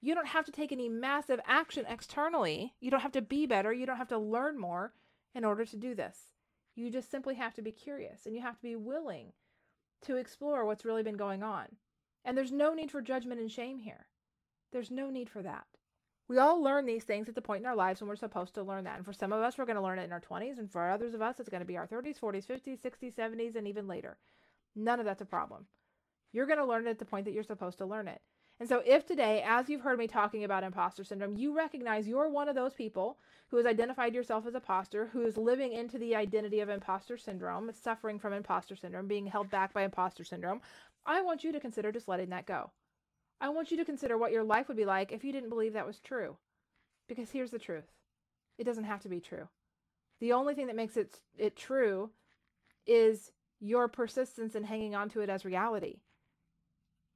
You 0.00 0.14
don't 0.14 0.28
have 0.28 0.44
to 0.46 0.52
take 0.52 0.70
any 0.70 0.88
massive 0.88 1.40
action 1.46 1.84
externally. 1.88 2.74
You 2.80 2.90
don't 2.90 3.00
have 3.00 3.12
to 3.12 3.22
be 3.22 3.46
better. 3.46 3.72
You 3.72 3.86
don't 3.86 3.96
have 3.96 4.08
to 4.08 4.18
learn 4.18 4.58
more 4.58 4.92
in 5.34 5.44
order 5.44 5.64
to 5.64 5.76
do 5.76 5.94
this. 5.94 6.32
You 6.76 6.90
just 6.90 7.10
simply 7.10 7.34
have 7.34 7.54
to 7.54 7.62
be 7.62 7.72
curious 7.72 8.24
and 8.24 8.34
you 8.34 8.40
have 8.42 8.56
to 8.56 8.62
be 8.62 8.76
willing 8.76 9.32
to 10.02 10.16
explore 10.16 10.64
what's 10.64 10.84
really 10.84 11.02
been 11.02 11.16
going 11.16 11.42
on. 11.42 11.66
And 12.24 12.36
there's 12.36 12.52
no 12.52 12.74
need 12.74 12.90
for 12.90 13.02
judgment 13.02 13.40
and 13.40 13.50
shame 13.50 13.80
here. 13.80 14.06
There's 14.72 14.90
no 14.90 15.10
need 15.10 15.28
for 15.28 15.42
that. 15.42 15.64
We 16.28 16.36
all 16.38 16.62
learn 16.62 16.84
these 16.84 17.04
things 17.04 17.28
at 17.28 17.34
the 17.34 17.42
point 17.42 17.62
in 17.62 17.66
our 17.66 17.74
lives 17.74 18.00
when 18.00 18.08
we're 18.08 18.16
supposed 18.16 18.54
to 18.54 18.62
learn 18.62 18.84
that. 18.84 18.96
And 18.96 19.04
for 19.04 19.14
some 19.14 19.32
of 19.32 19.42
us, 19.42 19.56
we're 19.56 19.64
going 19.64 19.76
to 19.76 19.82
learn 19.82 19.98
it 19.98 20.04
in 20.04 20.12
our 20.12 20.20
20s. 20.20 20.58
And 20.58 20.70
for 20.70 20.88
others 20.88 21.14
of 21.14 21.22
us, 21.22 21.40
it's 21.40 21.48
going 21.48 21.62
to 21.62 21.66
be 21.66 21.78
our 21.78 21.86
30s, 21.86 22.20
40s, 22.20 22.46
50s, 22.46 22.80
60s, 22.80 23.14
70s, 23.14 23.56
and 23.56 23.66
even 23.66 23.88
later. 23.88 24.18
None 24.76 25.00
of 25.00 25.06
that's 25.06 25.22
a 25.22 25.26
problem. 25.26 25.66
You're 26.32 26.46
going 26.46 26.58
to 26.58 26.66
learn 26.66 26.86
it 26.86 26.90
at 26.90 26.98
the 26.98 27.06
point 27.06 27.24
that 27.24 27.32
you're 27.32 27.42
supposed 27.42 27.78
to 27.78 27.86
learn 27.86 28.08
it. 28.08 28.20
And 28.60 28.68
so, 28.68 28.82
if 28.84 29.06
today, 29.06 29.44
as 29.46 29.68
you've 29.68 29.82
heard 29.82 29.98
me 29.98 30.08
talking 30.08 30.42
about 30.42 30.64
imposter 30.64 31.04
syndrome, 31.04 31.36
you 31.36 31.56
recognize 31.56 32.08
you're 32.08 32.28
one 32.28 32.48
of 32.48 32.56
those 32.56 32.74
people 32.74 33.18
who 33.48 33.56
has 33.56 33.66
identified 33.66 34.14
yourself 34.14 34.46
as 34.46 34.54
a 34.54 34.56
imposter, 34.56 35.06
who 35.12 35.22
is 35.22 35.36
living 35.36 35.72
into 35.72 35.96
the 35.96 36.16
identity 36.16 36.58
of 36.60 36.68
imposter 36.68 37.16
syndrome, 37.16 37.70
suffering 37.72 38.18
from 38.18 38.32
imposter 38.32 38.74
syndrome, 38.74 39.06
being 39.06 39.26
held 39.26 39.48
back 39.48 39.72
by 39.72 39.82
imposter 39.82 40.24
syndrome, 40.24 40.60
I 41.06 41.22
want 41.22 41.44
you 41.44 41.52
to 41.52 41.60
consider 41.60 41.92
just 41.92 42.08
letting 42.08 42.30
that 42.30 42.46
go. 42.46 42.70
I 43.40 43.48
want 43.50 43.70
you 43.70 43.76
to 43.76 43.84
consider 43.84 44.18
what 44.18 44.32
your 44.32 44.42
life 44.42 44.66
would 44.66 44.76
be 44.76 44.84
like 44.84 45.12
if 45.12 45.22
you 45.22 45.32
didn't 45.32 45.50
believe 45.50 45.74
that 45.74 45.86
was 45.86 46.00
true. 46.00 46.36
Because 47.08 47.30
here's 47.30 47.52
the 47.52 47.58
truth 47.58 47.86
it 48.58 48.64
doesn't 48.64 48.84
have 48.84 49.00
to 49.02 49.08
be 49.08 49.20
true. 49.20 49.48
The 50.20 50.32
only 50.32 50.54
thing 50.54 50.66
that 50.66 50.76
makes 50.76 50.96
it, 50.96 51.20
it 51.36 51.56
true 51.56 52.10
is 52.86 53.30
your 53.60 53.86
persistence 53.86 54.56
in 54.56 54.64
hanging 54.64 54.96
on 54.96 55.08
to 55.10 55.20
it 55.20 55.30
as 55.30 55.44
reality. 55.44 56.00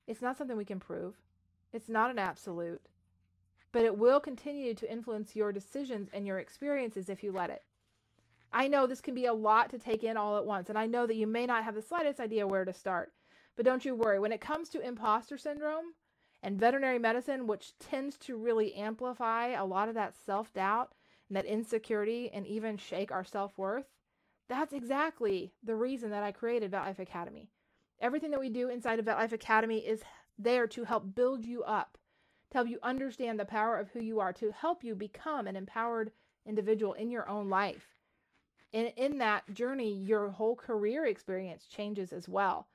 It's 0.06 0.22
not 0.22 0.38
something 0.38 0.56
we 0.56 0.64
can 0.64 0.80
prove, 0.80 1.14
it's 1.72 1.88
not 1.88 2.10
an 2.10 2.18
absolute, 2.18 2.82
but 3.72 3.84
it 3.84 3.96
will 3.96 4.20
continue 4.20 4.74
to 4.74 4.90
influence 4.90 5.34
your 5.34 5.52
decisions 5.52 6.08
and 6.12 6.26
your 6.26 6.38
experiences 6.38 7.08
if 7.08 7.22
you 7.22 7.32
let 7.32 7.50
it. 7.50 7.62
I 8.52 8.68
know 8.68 8.86
this 8.86 9.00
can 9.00 9.14
be 9.14 9.26
a 9.26 9.32
lot 9.32 9.70
to 9.70 9.78
take 9.78 10.04
in 10.04 10.16
all 10.16 10.36
at 10.36 10.44
once, 10.44 10.68
and 10.68 10.78
I 10.78 10.86
know 10.86 11.06
that 11.06 11.16
you 11.16 11.26
may 11.26 11.46
not 11.46 11.64
have 11.64 11.74
the 11.74 11.82
slightest 11.82 12.20
idea 12.20 12.46
where 12.46 12.64
to 12.64 12.72
start. 12.72 13.12
But 13.56 13.64
don't 13.64 13.84
you 13.84 13.94
worry. 13.94 14.18
When 14.18 14.32
it 14.32 14.40
comes 14.40 14.68
to 14.70 14.86
imposter 14.86 15.36
syndrome, 15.36 15.94
and 16.42 16.58
veterinary 16.58 16.98
medicine, 16.98 17.46
which 17.46 17.78
tends 17.78 18.16
to 18.18 18.36
really 18.36 18.74
amplify 18.74 19.48
a 19.48 19.64
lot 19.64 19.88
of 19.88 19.94
that 19.94 20.14
self 20.16 20.52
doubt 20.52 20.92
and 21.28 21.36
that 21.36 21.44
insecurity 21.44 22.30
and 22.32 22.46
even 22.46 22.76
shake 22.76 23.12
our 23.12 23.24
self 23.24 23.56
worth, 23.56 23.86
that's 24.48 24.72
exactly 24.72 25.52
the 25.62 25.76
reason 25.76 26.10
that 26.10 26.22
I 26.22 26.32
created 26.32 26.72
Vet 26.72 26.84
Life 26.84 26.98
Academy. 26.98 27.48
Everything 28.00 28.32
that 28.32 28.40
we 28.40 28.50
do 28.50 28.68
inside 28.68 28.98
of 28.98 29.04
Vet 29.04 29.16
Life 29.16 29.32
Academy 29.32 29.78
is 29.78 30.02
there 30.38 30.66
to 30.68 30.84
help 30.84 31.14
build 31.14 31.44
you 31.44 31.62
up, 31.62 31.98
to 32.50 32.58
help 32.58 32.68
you 32.68 32.78
understand 32.82 33.38
the 33.38 33.44
power 33.44 33.78
of 33.78 33.90
who 33.90 34.00
you 34.00 34.20
are, 34.20 34.32
to 34.34 34.52
help 34.52 34.84
you 34.84 34.94
become 34.94 35.46
an 35.46 35.56
empowered 35.56 36.12
individual 36.46 36.92
in 36.94 37.10
your 37.10 37.28
own 37.28 37.48
life. 37.48 37.96
And 38.74 38.92
in 38.96 39.18
that 39.18 39.52
journey, 39.52 39.92
your 39.92 40.30
whole 40.30 40.56
career 40.56 41.04
experience 41.04 41.66
changes 41.66 42.12
as 42.12 42.28
well. 42.28 42.68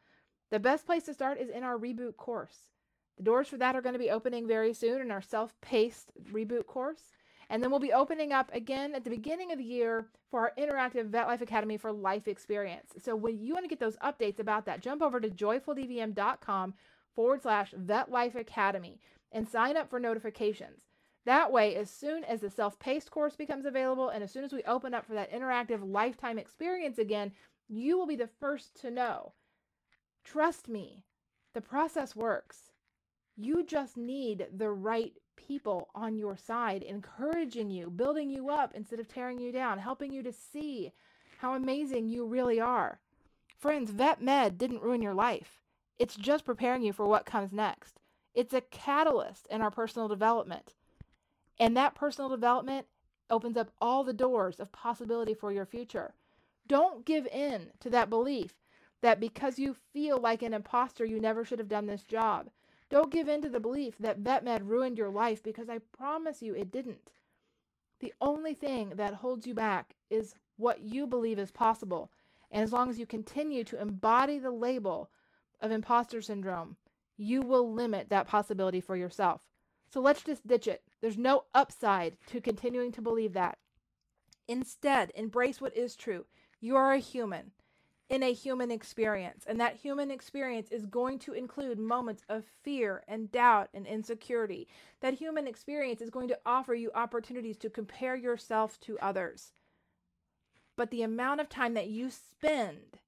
The 0.52 0.60
best 0.60 0.86
place 0.86 1.04
to 1.04 1.14
start 1.14 1.40
is 1.40 1.50
in 1.50 1.64
our 1.64 1.78
reboot 1.78 2.18
course. 2.18 2.70
The 3.18 3.24
doors 3.24 3.48
for 3.48 3.58
that 3.58 3.76
are 3.76 3.82
going 3.82 3.94
to 3.94 4.00
be 4.00 4.12
opening 4.12 4.48
very 4.48 4.74
soon 4.74 5.02
in 5.02 5.12
our 5.12 5.22
self 5.22 5.60
paced 5.60 6.12
reboot 6.32 6.68
course. 6.68 7.12
And 7.50 7.64
then 7.64 7.72
we'll 7.72 7.80
be 7.80 7.94
opening 7.94 8.34
up 8.34 8.54
again 8.54 8.94
at 8.94 9.04
the 9.04 9.10
beginning 9.10 9.52
of 9.52 9.58
the 9.58 9.64
year 9.64 10.08
for 10.30 10.42
our 10.42 10.54
interactive 10.58 11.06
Vet 11.06 11.28
Life 11.28 11.42
Academy 11.42 11.78
for 11.78 11.92
Life 11.92 12.28
Experience. 12.28 12.92
So 13.02 13.16
when 13.16 13.40
you 13.40 13.54
want 13.54 13.64
to 13.64 13.70
get 13.70 13.80
those 13.80 13.96
updates 13.98 14.40
about 14.40 14.66
that, 14.66 14.82
jump 14.82 15.02
over 15.02 15.20
to 15.20 15.30
joyfuldvm.com 15.30 16.74
forward 17.18 17.42
slash 17.42 17.74
Vet 17.76 18.12
Life 18.12 18.36
Academy 18.36 19.00
and 19.32 19.50
sign 19.50 19.76
up 19.76 19.90
for 19.90 20.00
notifications. 20.00 20.84
That 21.26 21.52
way, 21.52 21.76
as 21.76 21.90
soon 21.90 22.24
as 22.24 22.42
the 22.42 22.50
self 22.52 22.78
paced 22.78 23.10
course 23.10 23.36
becomes 23.36 23.66
available 23.66 24.10
and 24.10 24.24
as 24.24 24.32
soon 24.32 24.44
as 24.44 24.54
we 24.54 24.62
open 24.64 24.94
up 24.94 25.04
for 25.04 25.16
that 25.16 25.32
interactive 25.32 25.80
lifetime 25.82 26.38
experience 26.38 27.00
again, 27.00 27.32
you 27.68 27.98
will 27.98 28.06
be 28.06 28.16
the 28.16 28.30
first 28.40 28.80
to 28.82 28.92
know. 28.92 29.34
Trust 30.24 30.70
me, 30.70 31.06
the 31.56 31.60
process 31.60 32.16
works. 32.16 32.72
You 33.36 33.66
just 33.66 33.98
need 33.98 34.46
the 34.56 34.70
right 34.70 35.14
people 35.36 35.90
on 35.96 36.18
your 36.18 36.38
side, 36.38 36.84
encouraging 36.84 37.72
you, 37.72 37.90
building 37.90 38.30
you 38.30 38.50
up 38.50 38.74
instead 38.76 39.00
of 39.00 39.08
tearing 39.08 39.40
you 39.40 39.52
down, 39.52 39.80
helping 39.80 40.14
you 40.14 40.22
to 40.22 40.32
see 40.32 40.94
how 41.40 41.56
amazing 41.56 42.10
you 42.10 42.28
really 42.28 42.60
are. 42.60 43.00
Friends, 43.58 43.90
Vet 43.90 44.22
Med 44.22 44.60
didn't 44.60 44.84
ruin 44.84 45.02
your 45.02 45.16
life. 45.16 45.64
It's 46.00 46.16
just 46.16 46.46
preparing 46.46 46.84
you 46.84 46.94
for 46.94 47.08
what 47.08 47.26
comes 47.26 47.52
next. 47.52 48.00
It's 48.34 48.54
a 48.54 48.62
catalyst 48.62 49.48
in 49.50 49.62
our 49.62 49.72
personal 49.72 50.08
development. 50.08 50.74
And 51.60 51.76
that 51.76 51.96
personal 51.96 52.30
development 52.30 52.86
opens 53.30 53.58
up 53.58 53.72
all 53.82 54.04
the 54.04 54.14
doors 54.14 54.60
of 54.60 54.72
possibility 54.72 55.34
for 55.34 55.52
your 55.52 55.66
future. 55.66 56.14
Don't 56.68 57.06
give 57.06 57.26
in 57.28 57.72
to 57.80 57.90
that 57.90 58.10
belief 58.10 58.54
that 59.02 59.20
because 59.20 59.60
you 59.60 59.76
feel 59.94 60.20
like 60.20 60.42
an 60.42 60.54
imposter, 60.54 61.06
you 61.06 61.20
never 61.20 61.44
should 61.44 61.60
have 61.60 61.68
done 61.68 61.86
this 61.88 62.04
job. 62.04 62.50
Don't 62.90 63.12
give 63.12 63.28
in 63.28 63.42
to 63.42 63.50
the 63.50 63.60
belief 63.60 63.98
that 63.98 64.24
VetMed 64.24 64.62
ruined 64.64 64.98
your 64.98 65.10
life 65.10 65.44
because 65.44 65.70
I 65.70 65.80
promise 65.80 66.42
you 66.42 66.54
it 66.56 66.72
didn't. 66.72 67.12
The 68.00 68.14
only 68.22 68.54
thing 68.54 68.94
that 68.96 69.16
holds 69.16 69.48
you 69.48 69.54
back 69.54 69.96
is 70.10 70.36
what 70.58 70.82
you 70.82 71.08
believe 71.08 71.40
is 71.40 71.52
possible. 71.52 72.12
And 72.52 72.64
as 72.64 72.72
long 72.72 72.90
as 72.90 73.00
you 73.00 73.06
continue 73.06 73.64
to 73.66 73.82
embody 73.82 74.40
the 74.40 74.52
label 74.52 75.10
of 75.62 75.72
imposter 75.72 76.22
syndrome, 76.22 76.78
you 77.18 77.42
will 77.42 77.74
limit 77.74 78.10
that 78.10 78.28
possibility 78.28 78.82
for 78.82 78.96
yourself. 78.96 79.42
So 79.92 80.02
let's 80.02 80.22
just 80.22 80.46
ditch 80.46 80.68
it. 80.68 80.84
There's 81.02 81.18
no 81.18 81.46
upside 81.54 82.18
to 82.28 82.42
continuing 82.42 82.92
to 82.94 83.02
believe 83.02 83.34
that. 83.34 83.58
Instead, 84.48 85.12
embrace 85.16 85.60
what 85.60 85.76
is 85.76 85.96
true. 85.96 86.26
You 86.60 86.76
are 86.76 86.94
a 86.94 87.00
human 87.00 87.52
in 88.10 88.24
a 88.24 88.34
human 88.34 88.72
experience, 88.72 89.44
and 89.46 89.60
that 89.60 89.76
human 89.76 90.10
experience 90.10 90.70
is 90.72 90.86
going 90.86 91.20
to 91.20 91.34
include 91.34 91.78
moments 91.78 92.24
of 92.30 92.46
fear 92.64 93.04
and 93.08 93.32
doubt 93.32 93.70
and 93.74 93.86
insecurity. 93.86 94.68
That 95.02 95.16
human 95.16 95.46
experience 95.46 96.02
is 96.02 96.10
going 96.10 96.30
to 96.30 96.40
offer 96.46 96.74
you 96.74 96.90
opportunities 96.96 97.58
to 97.58 97.70
compare 97.70 98.16
yourself 98.16 98.80
to 98.82 98.98
others. 99.00 99.52
But 100.78 100.90
the 100.90 101.02
amount 101.02 101.42
of 101.42 101.50
time 101.50 101.74
that 101.74 101.90
you 101.90 102.10
spend 102.10 103.00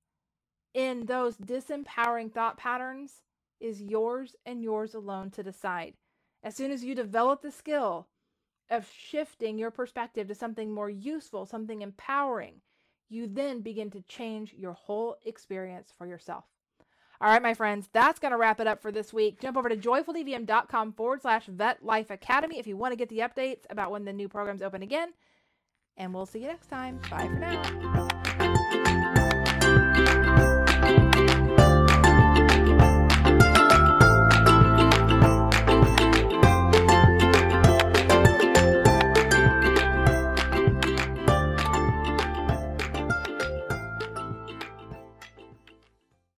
in 0.73 1.05
those 1.05 1.37
disempowering 1.37 2.31
thought 2.31 2.57
patterns 2.57 3.23
is 3.59 3.81
yours 3.81 4.35
and 4.45 4.63
yours 4.63 4.93
alone 4.93 5.31
to 5.31 5.43
decide. 5.43 5.93
As 6.43 6.55
soon 6.55 6.71
as 6.71 6.83
you 6.83 6.95
develop 6.95 7.41
the 7.41 7.51
skill 7.51 8.07
of 8.69 8.89
shifting 8.89 9.57
your 9.57 9.71
perspective 9.71 10.27
to 10.27 10.35
something 10.35 10.71
more 10.71 10.89
useful, 10.89 11.45
something 11.45 11.81
empowering, 11.81 12.61
you 13.09 13.27
then 13.27 13.61
begin 13.61 13.89
to 13.91 14.01
change 14.01 14.53
your 14.53 14.73
whole 14.73 15.17
experience 15.25 15.91
for 15.97 16.05
yourself. 16.05 16.45
All 17.21 17.29
right, 17.29 17.41
my 17.41 17.53
friends, 17.53 17.89
that's 17.91 18.19
going 18.19 18.31
to 18.31 18.37
wrap 18.37 18.61
it 18.61 18.67
up 18.67 18.81
for 18.81 18.93
this 18.93 19.11
week. 19.11 19.41
Jump 19.41 19.57
over 19.57 19.67
to 19.67 19.75
joyfuldvm.com 19.75 20.93
forward 20.93 21.21
slash 21.21 21.47
vet 21.47 21.83
life 21.83 22.11
academy 22.11 22.59
if 22.59 22.67
you 22.67 22.77
want 22.77 22.93
to 22.93 22.95
get 22.95 23.09
the 23.09 23.19
updates 23.19 23.65
about 23.69 23.91
when 23.91 24.05
the 24.05 24.13
new 24.13 24.29
programs 24.29 24.61
open 24.61 24.83
again. 24.83 25.09
And 25.97 26.13
we'll 26.13 26.25
see 26.25 26.39
you 26.39 26.47
next 26.47 26.67
time. 26.67 27.01
Bye 27.09 27.27
for 27.27 27.39
now. 27.39 28.18